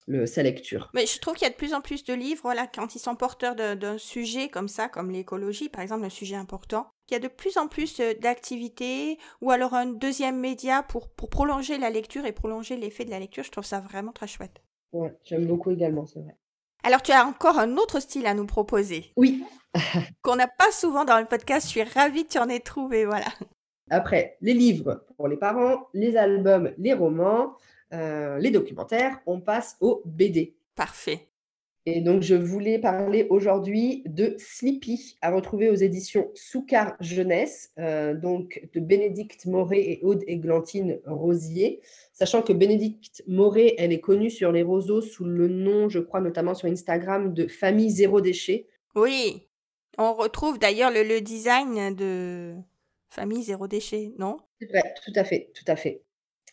[0.06, 0.90] le, sa lecture.
[0.94, 2.98] Mais je trouve qu'il y a de plus en plus de livres, voilà, quand ils
[2.98, 7.16] sont porteurs d'un sujet comme ça, comme l'écologie, par exemple, un sujet important, il y
[7.16, 11.76] a de plus en plus euh, d'activités ou alors un deuxième média pour, pour prolonger
[11.76, 13.44] la lecture et prolonger l'effet de la lecture.
[13.44, 14.62] Je trouve ça vraiment très chouette.
[14.92, 16.36] Ouais, j'aime beaucoup également, c'est vrai.
[16.82, 19.12] Alors, tu as encore un autre style à nous proposer.
[19.16, 19.44] Oui.
[20.22, 21.66] Qu'on n'a pas souvent dans le podcast.
[21.66, 23.26] Je suis ravie que tu en aies trouvé, voilà.
[23.90, 27.56] Après, les livres pour les parents, les albums, les romans,
[27.92, 30.56] euh, les documentaires, on passe au BD.
[30.74, 31.28] Parfait.
[31.84, 38.14] Et donc, je voulais parler aujourd'hui de Sleepy, à retrouver aux éditions Soucar Jeunesse, euh,
[38.14, 41.80] donc de Bénédicte Moret et Aude Églantine Rosier.
[42.12, 46.20] Sachant que Bénédicte Moret, elle est connue sur les roseaux sous le nom, je crois,
[46.20, 48.68] notamment sur Instagram, de Famille Zéro Déchet.
[48.94, 49.48] Oui,
[49.98, 52.54] on retrouve d'ailleurs le, design de
[53.08, 54.36] Famille Zéro Déchet, non?
[54.60, 56.02] C'est vrai, tout à fait, tout à fait.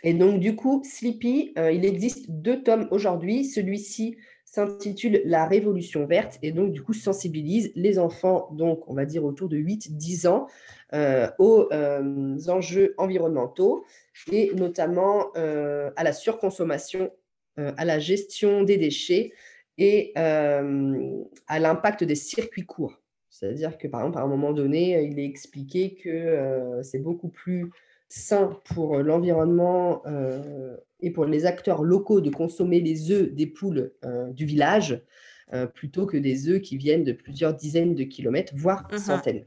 [0.02, 3.46] Et donc, du coup, Sleepy, euh, il existe deux tomes aujourd'hui.
[3.46, 4.18] Celui-ci
[4.52, 9.24] s'intitule La Révolution verte et donc du coup sensibilise les enfants, donc on va dire
[9.24, 10.48] autour de 8-10 ans,
[10.94, 13.86] euh, aux euh, enjeux environnementaux
[14.32, 17.12] et notamment euh, à la surconsommation,
[17.58, 19.34] à la gestion des déchets
[19.78, 23.02] et à l'impact des circuits courts.
[23.30, 27.70] C'est-à-dire que par exemple, à un moment donné, il est expliqué que c'est beaucoup plus
[28.10, 33.94] sain pour l'environnement euh, et pour les acteurs locaux de consommer les œufs des poules
[34.04, 35.02] euh, du village
[35.54, 38.98] euh, plutôt que des œufs qui viennent de plusieurs dizaines de kilomètres, voire uh-huh.
[38.98, 39.46] centaines.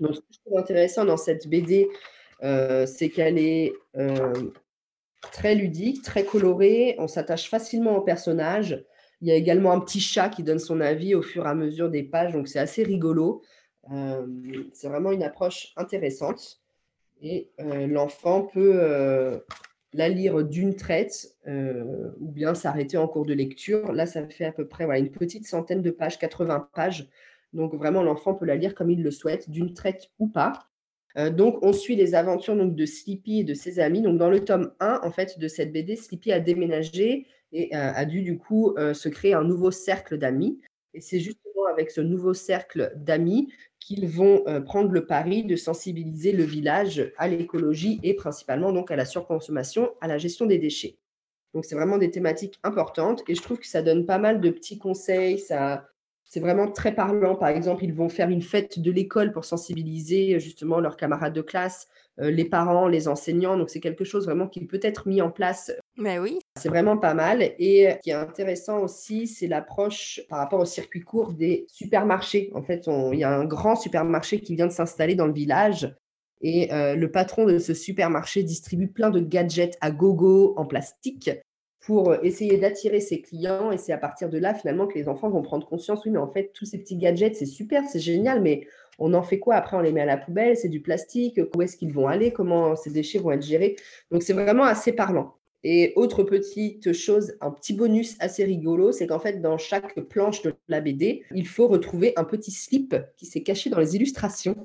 [0.00, 1.88] Donc, ce que je trouve intéressant dans cette BD,
[2.42, 3.72] c'est qu'elle est,
[5.32, 6.96] très ludique, très colorée.
[6.98, 8.84] On s'attache facilement au personnage.
[9.22, 11.54] Il y a également un petit chat qui donne son avis au fur et à
[11.54, 13.42] mesure des pages, donc c'est assez rigolo.
[14.72, 16.60] c'est vraiment une approche intéressante
[17.22, 19.38] et euh, l'enfant peut euh,
[19.92, 23.92] la lire d'une traite euh, ou bien s'arrêter en cours de lecture.
[23.92, 27.08] Là, ça fait à peu près une petite centaine de pages, 80 pages.
[27.52, 30.66] Donc vraiment, l'enfant peut la lire comme il le souhaite, d'une traite ou pas.
[31.30, 34.02] donc, on suit les aventures de Sleepy et de ses amis.
[34.02, 38.04] Donc, dans le tome 1 en fait, de cette BD, Sleepy a déménagé et a
[38.04, 40.60] dû du coup se créer un nouveau cercle d'amis.
[40.92, 41.20] Et c'est
[41.66, 47.12] avec ce nouveau cercle d'amis qu'ils vont euh, prendre le pari de sensibiliser le village
[47.18, 50.98] à l'écologie et principalement donc à la surconsommation, à la gestion des déchets.
[51.54, 54.50] Donc c'est vraiment des thématiques importantes et je trouve que ça donne pas mal de
[54.50, 55.88] petits conseils, ça
[56.28, 57.36] c'est vraiment très parlant.
[57.36, 61.42] Par exemple, ils vont faire une fête de l'école pour sensibiliser justement leurs camarades de
[61.42, 61.88] classe,
[62.20, 63.56] euh, les parents, les enseignants.
[63.56, 66.38] Donc c'est quelque chose vraiment qui peut être mis en place mais oui.
[66.56, 67.42] C'est vraiment pas mal.
[67.58, 72.50] Et ce qui est intéressant aussi, c'est l'approche par rapport au circuit court des supermarchés.
[72.54, 75.94] En fait, il y a un grand supermarché qui vient de s'installer dans le village.
[76.42, 81.30] Et euh, le patron de ce supermarché distribue plein de gadgets à gogo en plastique
[81.86, 83.70] pour essayer d'attirer ses clients.
[83.70, 86.18] Et c'est à partir de là, finalement, que les enfants vont prendre conscience, oui, mais
[86.18, 88.66] en fait, tous ces petits gadgets, c'est super, c'est génial, mais
[88.98, 89.54] on en fait quoi?
[89.54, 92.32] Après, on les met à la poubelle, c'est du plastique, où est-ce qu'ils vont aller?
[92.32, 93.76] Comment ces déchets vont être gérés?
[94.10, 95.34] Donc, c'est vraiment assez parlant.
[95.62, 100.42] Et autre petite chose, un petit bonus assez rigolo, c'est qu'en fait, dans chaque planche
[100.42, 104.56] de la BD, il faut retrouver un petit slip qui s'est caché dans les illustrations.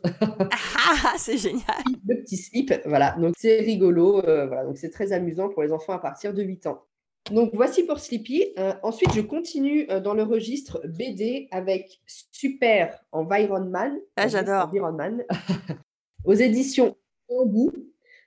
[1.03, 1.63] Ah, c'est génial.
[2.05, 3.15] Le petit slip, voilà.
[3.19, 4.65] Donc c'est rigolo, euh, voilà.
[4.65, 6.83] Donc c'est très amusant pour les enfants à partir de 8 ans.
[7.31, 8.53] Donc voici pour Sleepy.
[8.57, 13.95] Euh, ensuite, je continue euh, dans le registre BD avec Super Environment.
[14.15, 14.65] Ah, j'adore.
[14.67, 15.17] Environment.
[16.25, 16.95] aux éditions
[17.29, 17.71] Bambou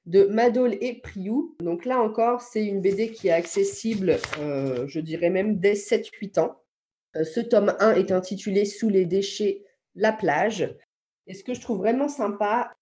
[0.06, 1.56] de Madol et Priou.
[1.60, 6.40] Donc là encore, c'est une BD qui est accessible, euh, je dirais même dès 7-8
[6.40, 6.60] ans.
[7.14, 9.62] Ce tome 1 est intitulé Sous les déchets,
[9.94, 10.74] la plage.
[11.26, 12.74] Et ce que je trouve vraiment sympa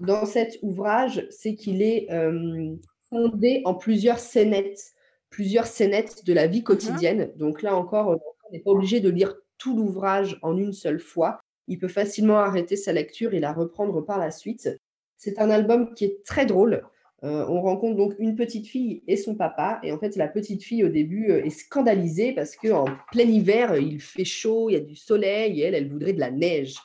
[0.00, 2.74] dans cet ouvrage, c'est qu'il est, euh,
[3.08, 4.92] fondé en plusieurs scénettes,
[5.30, 7.32] plusieurs scénettes de la vie quotidienne.
[7.36, 8.18] Donc là encore,
[8.48, 11.40] on n'est pas obligé de lire tout l'ouvrage en une seule fois.
[11.68, 14.68] Il peut facilement arrêter sa lecture et la reprendre par la suite.
[15.16, 16.82] C'est un album qui est très drôle.
[17.22, 19.78] Euh, on rencontre donc une petite fille et son papa.
[19.82, 23.76] Et en fait, la petite fille, au début, euh, est scandalisée parce qu'en plein hiver,
[23.76, 26.76] il fait chaud, il y a du soleil et elle, elle voudrait de la neige.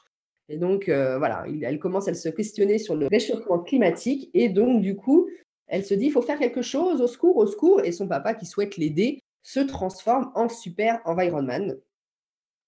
[0.50, 4.30] Et donc, euh, voilà, elle commence à se questionner sur le réchauffement climatique.
[4.34, 5.28] Et donc, du coup,
[5.68, 7.82] elle se dit, il faut faire quelque chose, au secours, au secours.
[7.84, 11.78] Et son papa, qui souhaite l'aider, se transforme en super environman.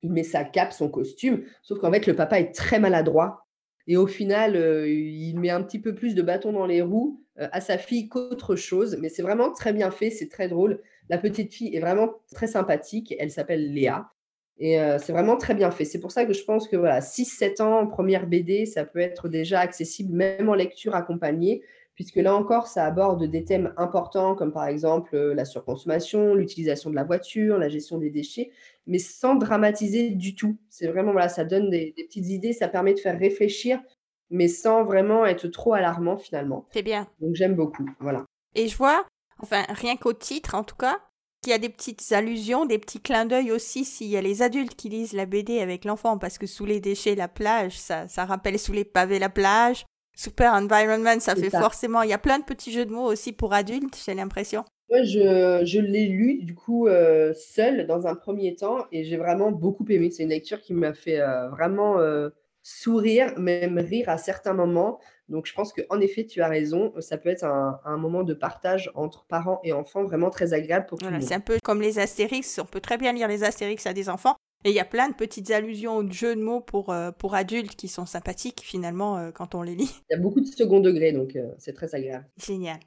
[0.03, 3.47] Il met sa cape, son costume, sauf qu'en fait, le papa est très maladroit.
[3.87, 7.23] Et au final, euh, il met un petit peu plus de bâton dans les roues
[7.39, 8.97] euh, à sa fille qu'autre chose.
[9.01, 10.81] Mais c'est vraiment très bien fait, c'est très drôle.
[11.09, 13.15] La petite fille est vraiment très sympathique.
[13.17, 14.11] Elle s'appelle Léa.
[14.59, 15.85] Et euh, c'est vraiment très bien fait.
[15.85, 19.29] C'est pour ça que je pense que voilà, 6-7 ans, première BD, ça peut être
[19.29, 21.61] déjà accessible, même en lecture accompagnée
[21.97, 26.91] puisque là encore, ça aborde des thèmes importants comme par exemple euh, la surconsommation, l'utilisation
[26.91, 28.51] de la voiture, la gestion des déchets,
[28.85, 30.57] mais sans dramatiser du tout.
[30.69, 33.81] C'est vraiment, voilà, ça donne des, petites idées, ça permet de faire réfléchir,
[34.29, 36.67] mais sans vraiment être trop alarmant finalement.
[36.71, 37.07] C'est bien.
[37.19, 38.25] Donc j'aime beaucoup, voilà.
[38.53, 39.03] Et je vois,
[39.39, 40.99] enfin, rien qu'au titre en tout cas,
[41.41, 44.43] qu'il y a des petites allusions, des petits clins d'œil aussi s'il y a les
[44.43, 48.07] adultes qui lisent la BD avec l'enfant, parce que sous les déchets, la plage, ça,
[48.07, 49.83] ça rappelle sous les pavés la plage.
[50.17, 52.01] Super Environment, ça fait forcément.
[52.01, 54.65] Il y a plein de petits jeux de mots aussi pour adultes, j'ai l'impression.
[54.89, 59.17] Moi, je, je l'ai lu du coup euh, seul dans un premier temps et j'ai
[59.17, 60.09] vraiment beaucoup aimé.
[60.09, 62.29] C'est une lecture qui m'a fait euh, vraiment euh,
[62.63, 64.99] sourire, même rire à certains moments.
[65.29, 66.93] Donc, je pense qu'en effet, tu as raison.
[66.99, 70.87] Ça peut être un, un, moment de partage entre parents et enfants vraiment très agréable
[70.87, 71.21] pour tout le monde.
[71.21, 72.57] C'est un peu comme les Astérix.
[72.59, 74.35] On peut très bien lire les Astérix à des enfants.
[74.63, 77.35] Et il y a plein de petites allusions de jeux de mots pour, euh, pour
[77.35, 80.01] adultes qui sont sympathiques finalement euh, quand on les lit.
[80.09, 82.25] Il y a beaucoup de second degré, donc euh, c'est très agréable.
[82.37, 82.79] Génial.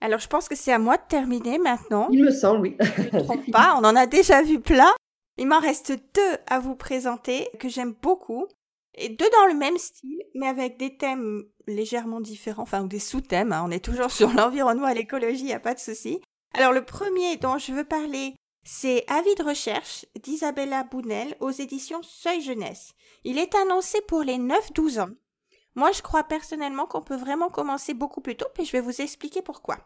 [0.00, 2.08] Alors je pense que c'est à moi de terminer maintenant.
[2.12, 2.76] Il me semble, oui.
[2.80, 4.92] Je ne trompe pas, on en a déjà vu plein.
[5.38, 8.46] Il m'en reste deux à vous présenter que j'aime beaucoup.
[8.96, 13.00] Et deux dans le même style, mais avec des thèmes légèrement différents, enfin, ou des
[13.00, 13.52] sous-thèmes.
[13.52, 13.64] Hein.
[13.66, 16.20] On est toujours sur l'environnement et l'écologie, il n'y a pas de souci.
[16.56, 22.02] Alors, le premier dont je veux parler, c'est Avis de recherche d'Isabella Bounel aux éditions
[22.02, 22.94] Seuil Jeunesse.
[23.24, 25.10] Il est annoncé pour les 9-12 ans.
[25.74, 29.00] Moi, je crois personnellement qu'on peut vraiment commencer beaucoup plus tôt, puis je vais vous
[29.00, 29.76] expliquer pourquoi.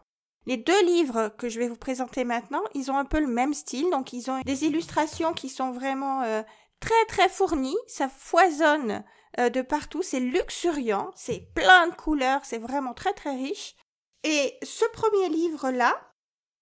[0.45, 3.53] Les deux livres que je vais vous présenter maintenant, ils ont un peu le même
[3.53, 6.41] style, donc ils ont des illustrations qui sont vraiment euh,
[6.79, 9.03] très très fournies, ça foisonne
[9.39, 13.75] euh, de partout, c'est luxuriant, c'est plein de couleurs, c'est vraiment très très riche.
[14.23, 15.95] Et ce premier livre-là,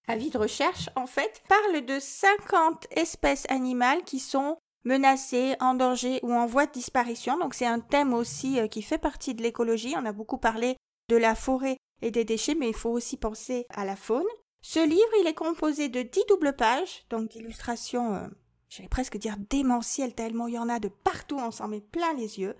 [0.08, 6.20] avis de recherche, en fait, parle de 50 espèces animales qui sont menacées, en danger
[6.22, 7.38] ou en voie de disparition.
[7.38, 9.94] Donc c'est un thème aussi euh, qui fait partie de l'écologie.
[9.96, 10.76] On a beaucoup parlé
[11.08, 14.26] de la forêt et des déchets, mais il faut aussi penser à la faune.
[14.62, 18.26] Ce livre, il est composé de 10 doubles pages, donc d'illustrations, euh,
[18.68, 22.12] j'allais presque dire démentielles, tellement il y en a de partout, on s'en met plein
[22.14, 22.56] les yeux,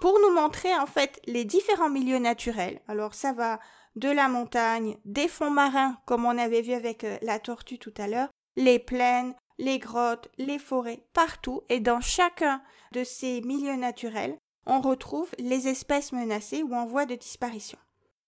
[0.00, 2.80] pour nous montrer en fait les différents milieux naturels.
[2.88, 3.58] Alors ça va
[3.96, 7.94] de la montagne, des fonds marins, comme on avait vu avec euh, la tortue tout
[7.96, 12.62] à l'heure, les plaines, les grottes, les forêts, partout, et dans chacun
[12.92, 14.36] de ces milieux naturels,
[14.66, 17.78] on retrouve les espèces menacées ou en voie de disparition.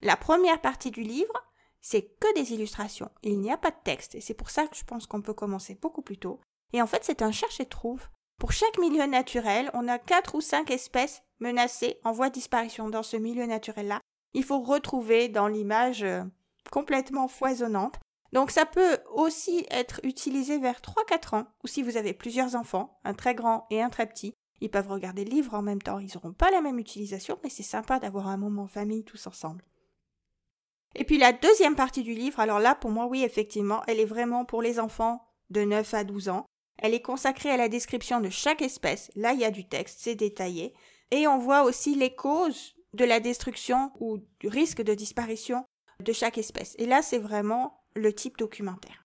[0.03, 1.33] La première partie du livre,
[1.81, 3.11] c'est que des illustrations.
[3.23, 5.35] Il n'y a pas de texte, et c'est pour ça que je pense qu'on peut
[5.35, 6.41] commencer beaucoup plus tôt.
[6.73, 8.09] Et en fait, c'est un cherche et trouve.
[8.39, 12.89] Pour chaque milieu naturel, on a quatre ou cinq espèces menacées en voie de disparition
[12.89, 14.01] dans ce milieu naturel-là,
[14.35, 16.23] il faut retrouver dans l'image euh,
[16.71, 17.99] complètement foisonnante.
[18.33, 22.99] Donc ça peut aussi être utilisé vers 3-4 ans, ou si vous avez plusieurs enfants,
[23.05, 25.99] un très grand et un très petit, ils peuvent regarder le livre en même temps.
[25.99, 29.27] Ils n'auront pas la même utilisation, mais c'est sympa d'avoir un moment en famille tous
[29.27, 29.65] ensemble.
[30.95, 34.07] Et puis la deuxième partie du livre, alors là pour moi oui effectivement, elle est
[34.07, 36.47] vraiment pour les enfants de 9 à 12 ans.
[36.79, 39.11] Elle est consacrée à la description de chaque espèce.
[39.15, 40.75] Là il y a du texte, c'est détaillé.
[41.11, 45.65] Et on voit aussi les causes de la destruction ou du risque de disparition
[46.01, 46.75] de chaque espèce.
[46.79, 49.05] Et là, c'est vraiment le type documentaire.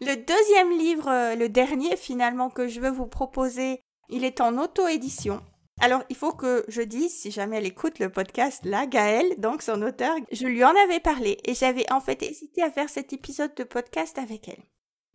[0.00, 4.58] Le deuxième livre, euh, le dernier finalement que je veux vous proposer, il est en
[4.58, 5.40] auto-édition.
[5.80, 9.62] Alors, il faut que je dise, si jamais elle écoute le podcast, là, Gaëlle, donc
[9.62, 13.12] son auteur, je lui en avais parlé et j'avais en fait hésité à faire cet
[13.12, 14.62] épisode de podcast avec elle.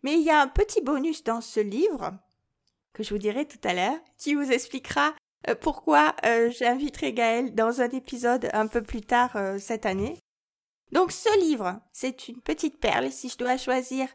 [0.02, 2.18] Mais il y a un petit bonus dans ce livre,
[2.92, 5.14] que je vous dirai tout à l'heure, qui vous expliquera
[5.60, 10.18] pourquoi euh, j'inviterai Gaël dans un épisode un peu plus tard euh, cette année.
[10.92, 13.10] Donc ce livre, c'est une petite perle.
[13.12, 14.08] Si je dois choisir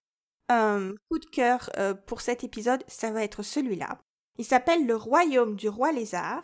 [0.49, 1.69] un coup de cœur
[2.07, 3.99] pour cet épisode, ça va être celui-là.
[4.37, 6.41] Il s'appelle Le Royaume du Roi Lézard.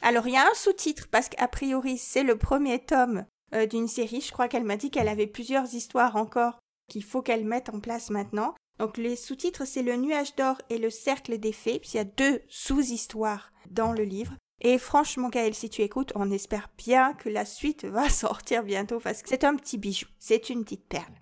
[0.00, 3.26] Alors il y a un sous-titre parce qu'a priori c'est le premier tome
[3.70, 4.22] d'une série.
[4.22, 6.58] Je crois qu'elle m'a dit qu'elle avait plusieurs histoires encore
[6.88, 8.54] qu'il faut qu'elle mette en place maintenant.
[8.78, 11.78] Donc les sous-titres c'est Le Nuage d'or et Le Cercle des Fées.
[11.78, 14.34] Puis il y a deux sous-histoires dans le livre.
[14.60, 19.00] Et franchement, Gaël, si tu écoutes, on espère bien que la suite va sortir bientôt
[19.00, 21.14] parce que c'est un petit bijou, c'est une petite perle.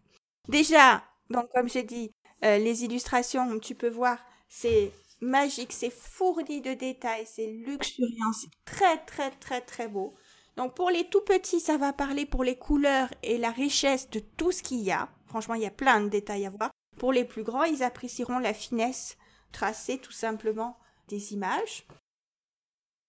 [0.49, 2.12] Déjà, donc comme j'ai dit,
[2.44, 4.18] euh, les illustrations, tu peux voir,
[4.49, 10.14] c'est magique, c'est fourni de détails, c'est luxuriant, c'est très très très très beau.
[10.57, 14.20] Donc pour les tout petits, ça va parler pour les couleurs et la richesse de
[14.20, 15.09] tout ce qu'il y a.
[15.26, 16.70] Franchement, il y a plein de détails à voir.
[16.99, 19.18] Pour les plus grands, ils apprécieront la finesse
[19.53, 20.78] tracée tout simplement
[21.09, 21.86] des images.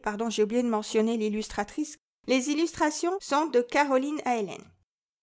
[0.07, 1.97] Pardon, j'ai oublié de mentionner l'illustratrice.
[2.27, 4.63] Les illustrations sont de Caroline Aelen.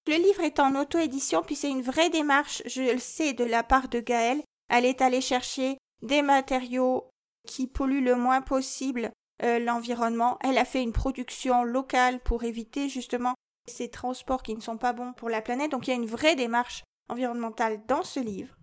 [0.06, 3.62] Le livre est en auto-édition, puis c'est une vraie démarche, je le sais, de la
[3.62, 4.42] part de Gaëlle.
[4.68, 7.08] Elle est allée chercher des matériaux
[7.48, 9.10] qui polluent le moins possible
[9.42, 10.36] euh, l'environnement.
[10.42, 13.32] Elle a fait une production locale pour éviter justement
[13.66, 15.70] ces transports qui ne sont pas bons pour la planète.
[15.70, 18.54] Donc il y a une vraie démarche environnementale dans ce livre.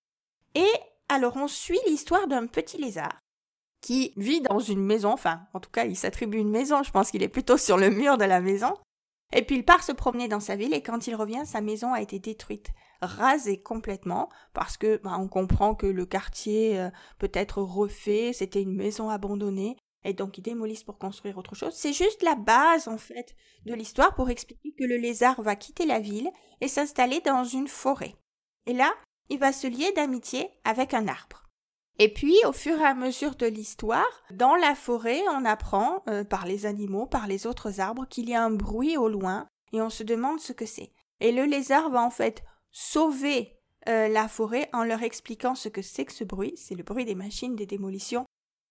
[0.54, 0.72] Et
[1.10, 3.18] alors on suit l'histoire d'un petit lézard
[3.82, 7.12] qui vit dans une maison, enfin en tout cas il s'attribue une maison, je pense
[7.12, 8.74] qu'il est plutôt sur le mur de la maison,
[9.34, 11.94] et puis il part se promener dans sa ville et quand il revient, sa maison
[11.94, 12.70] a été détruite,
[13.02, 18.62] rasée complètement parce que bah, on comprend que le quartier euh, peut être refait, c'était
[18.62, 21.74] une maison abandonnée et donc ils démolissent pour construire autre chose.
[21.74, 25.86] C'est juste la base en fait de l'histoire pour expliquer que le lézard va quitter
[25.86, 26.30] la ville
[26.60, 28.16] et s'installer dans une forêt.
[28.66, 28.94] Et là,
[29.30, 31.44] il va se lier d'amitié avec un arbre.
[32.00, 36.24] Et puis, au fur et à mesure de l'histoire, dans la forêt, on apprend, euh,
[36.24, 39.82] par les animaux, par les autres arbres, qu'il y a un bruit au loin, et
[39.82, 40.92] on se demande ce que c'est.
[41.20, 45.82] Et le lézard va en fait sauver euh, la forêt en leur expliquant ce que
[45.82, 46.54] c'est que ce bruit.
[46.56, 48.26] C'est le bruit des machines, des démolitions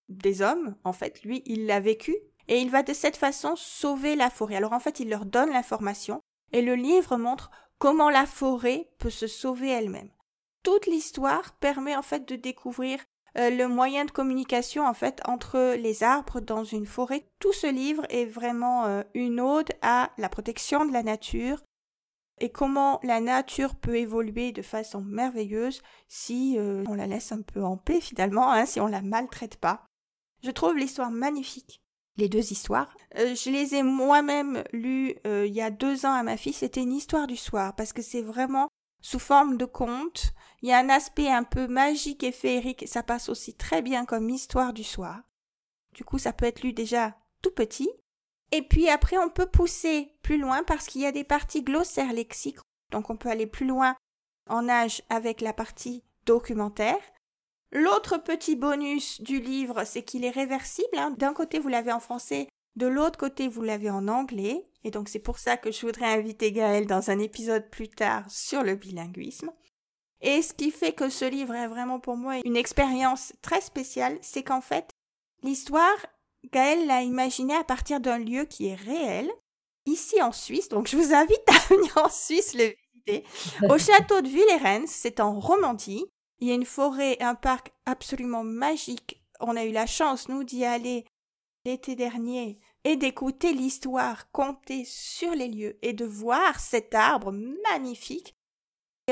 [0.09, 0.75] des hommes.
[0.85, 2.17] En fait, lui, il l'a vécu,
[2.49, 4.57] et il va de cette façon sauver la forêt.
[4.57, 6.21] Alors en fait, il leur donne l'information,
[6.53, 10.11] et le livre montre comment la forêt peut se sauver elle-même.
[10.63, 13.01] Toute l'histoire permet en fait de découvrir
[13.39, 17.25] euh, le moyen de communication en fait entre les arbres dans une forêt.
[17.39, 21.63] Tout ce livre est vraiment euh, une ode à la protection de la nature
[22.41, 27.43] et comment la nature peut évoluer de façon merveilleuse si euh, on la laisse un
[27.43, 29.87] peu en paix finalement, hein, si on la maltraite pas.
[30.43, 31.81] Je trouve l'histoire magnifique.
[32.17, 32.93] Les deux histoires.
[33.15, 36.53] je les ai moi-même lues il y a deux ans à ma fille.
[36.53, 38.69] C'était une histoire du soir parce que c'est vraiment
[39.01, 40.33] sous forme de conte.
[40.63, 44.05] Il y a un aspect un peu magique et féerique, ça passe aussi très bien
[44.05, 45.23] comme histoire du soir.
[45.93, 47.91] Du coup, ça peut être lu déjà tout petit.
[48.53, 52.13] Et puis après, on peut pousser plus loin parce qu'il y a des parties glossaires
[52.13, 52.59] lexiques,
[52.91, 53.97] donc on peut aller plus loin
[54.49, 56.99] en âge avec la partie documentaire.
[57.73, 60.99] L'autre petit bonus du livre, c'est qu'il est réversible.
[60.99, 61.15] Hein.
[61.17, 64.67] D'un côté, vous l'avez en français, de l'autre côté, vous l'avez en anglais.
[64.83, 68.29] Et donc c'est pour ça que je voudrais inviter Gaël dans un épisode plus tard
[68.31, 69.51] sur le bilinguisme.
[70.23, 74.19] Et ce qui fait que ce livre est vraiment pour moi une expérience très spéciale,
[74.21, 74.91] c'est qu'en fait,
[75.43, 75.97] l'histoire,
[76.53, 79.31] Gaël l'a imaginée à partir d'un lieu qui est réel,
[79.87, 83.25] ici en Suisse, donc je vous invite à venir en Suisse le visiter,
[83.69, 86.05] au château de Villers, c'est en Romandie.
[86.39, 89.23] Il y a une forêt, un parc absolument magique.
[89.41, 91.05] On a eu la chance, nous, d'y aller
[91.67, 97.33] l'été dernier et d'écouter l'histoire contée sur les lieux et de voir cet arbre
[97.71, 98.35] magnifique.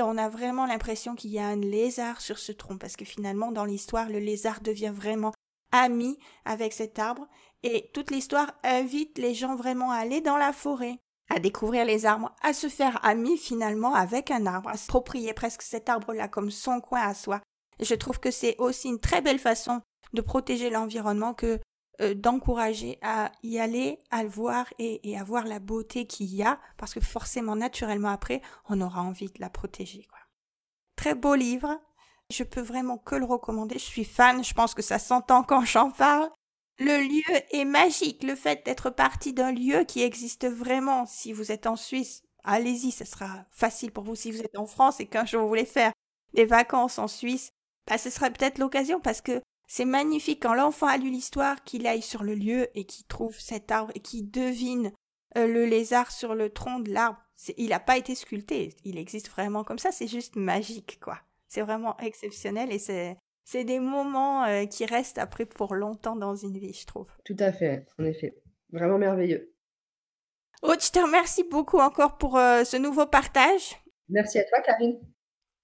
[0.03, 3.53] On a vraiment l'impression qu'il y a un lézard sur ce tronc parce que finalement
[3.53, 5.32] dans l'histoire le lézard devient vraiment
[5.72, 7.26] ami avec cet arbre
[7.62, 12.07] et toute l'histoire invite les gens vraiment à aller dans la forêt, à découvrir les
[12.07, 16.51] arbres, à se faire ami finalement avec un arbre, à s'approprier presque cet arbre-là comme
[16.51, 17.40] son coin à soi.
[17.78, 19.80] Et je trouve que c'est aussi une très belle façon
[20.12, 21.59] de protéger l'environnement que
[22.01, 26.44] euh, d'encourager à y aller, à le voir et, à voir la beauté qu'il y
[26.44, 30.07] a, parce que forcément, naturellement après, on aura envie de la protéger.
[30.09, 30.18] Quoi.
[30.94, 31.80] Très beau livre.
[32.30, 33.78] Je peux vraiment que le recommander.
[33.78, 34.44] Je suis fan.
[34.44, 36.30] Je pense que ça s'entend quand j'en parle.
[36.78, 38.22] Le lieu est magique.
[38.22, 41.07] Le fait d'être parti d'un lieu qui existe vraiment.
[41.07, 42.92] Si vous êtes en Suisse, allez-y.
[42.92, 44.14] Ce sera facile pour vous.
[44.14, 45.92] Si vous êtes en France et qu'un jour vous voulez faire
[46.34, 47.51] des vacances en Suisse,
[47.88, 51.87] bah, ce serait peut-être l'occasion parce que c'est magnifique quand l'enfant a lu l'histoire, qu'il
[51.87, 54.93] aille sur le lieu et qu'il trouve cet arbre et qu'il devine
[55.37, 57.23] euh, le lézard sur le tronc de l'arbre.
[57.59, 61.21] Il n'a pas été sculpté, il existe vraiment comme ça, c'est juste magique, quoi.
[61.49, 66.35] C'est vraiment exceptionnel et c'est, c'est des moments euh, qui restent après pour longtemps dans
[66.35, 67.07] une vie, je trouve.
[67.25, 68.43] Tout à fait, en effet.
[68.73, 69.55] Vraiment merveilleux.
[70.62, 73.77] Oh, je te remercie beaucoup encore pour euh, ce nouveau partage.
[74.09, 74.99] Merci à toi, Karine.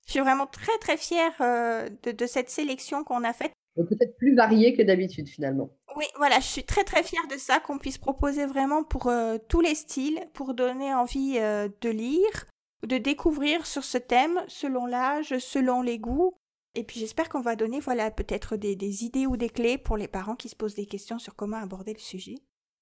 [0.06, 4.34] Je suis vraiment très très fière de, de, cette sélection qu'on a faite peut-être plus
[4.34, 5.70] varié que d'habitude finalement.
[5.96, 9.38] Oui, voilà, je suis très très fière de ça, qu'on puisse proposer vraiment pour euh,
[9.48, 12.46] tous les styles, pour donner envie euh, de lire,
[12.86, 16.34] de découvrir sur ce thème, selon l'âge, selon les goûts.
[16.76, 19.96] Et puis j'espère qu'on va donner, voilà, peut-être des, des, idées ou des clés pour
[19.96, 22.36] les parents qui se posent des questions sur comment aborder le sujet.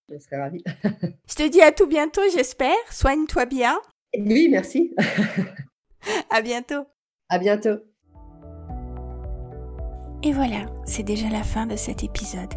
[0.09, 0.65] Je serais ravie.
[1.29, 2.75] je te dis à tout bientôt, j'espère.
[2.91, 3.79] Soigne-toi bien.
[4.19, 4.95] Oui, merci.
[6.31, 6.85] à bientôt.
[7.29, 7.92] À bientôt.
[10.25, 12.55] Et voilà, c'est déjà la fin de cet épisode.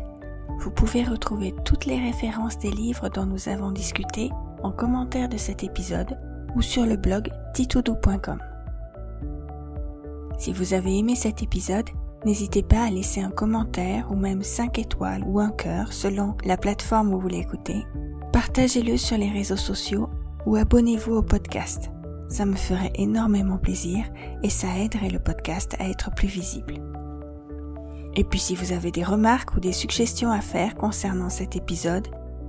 [0.60, 4.30] Vous pouvez retrouver toutes les références des livres dont nous avons discuté
[4.62, 6.18] en commentaire de cet épisode
[6.56, 8.40] ou sur le blog titoudou.com.
[10.38, 11.90] Si vous avez aimé cet épisode,
[12.24, 16.58] n'hésitez pas à laisser un commentaire ou même 5 étoiles ou un cœur selon la
[16.58, 17.84] plateforme où vous l'écoutez.
[18.32, 20.10] Partagez-le sur les réseaux sociaux
[20.46, 21.90] ou abonnez-vous au podcast.
[22.30, 24.06] Ça me ferait énormément plaisir
[24.44, 26.82] et ça aiderait le podcast à être plus visible.
[28.16, 32.08] Et puis si vous avez des remarques ou des suggestions à faire concernant cet épisode,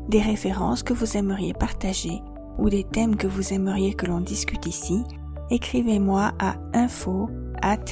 [0.09, 2.23] des références que vous aimeriez partager
[2.59, 5.03] ou des thèmes que vous aimeriez que l'on discute ici,
[5.51, 7.29] écrivez-moi à info
[7.63, 7.85] at.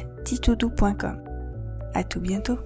[1.95, 2.59] À tout bientôt.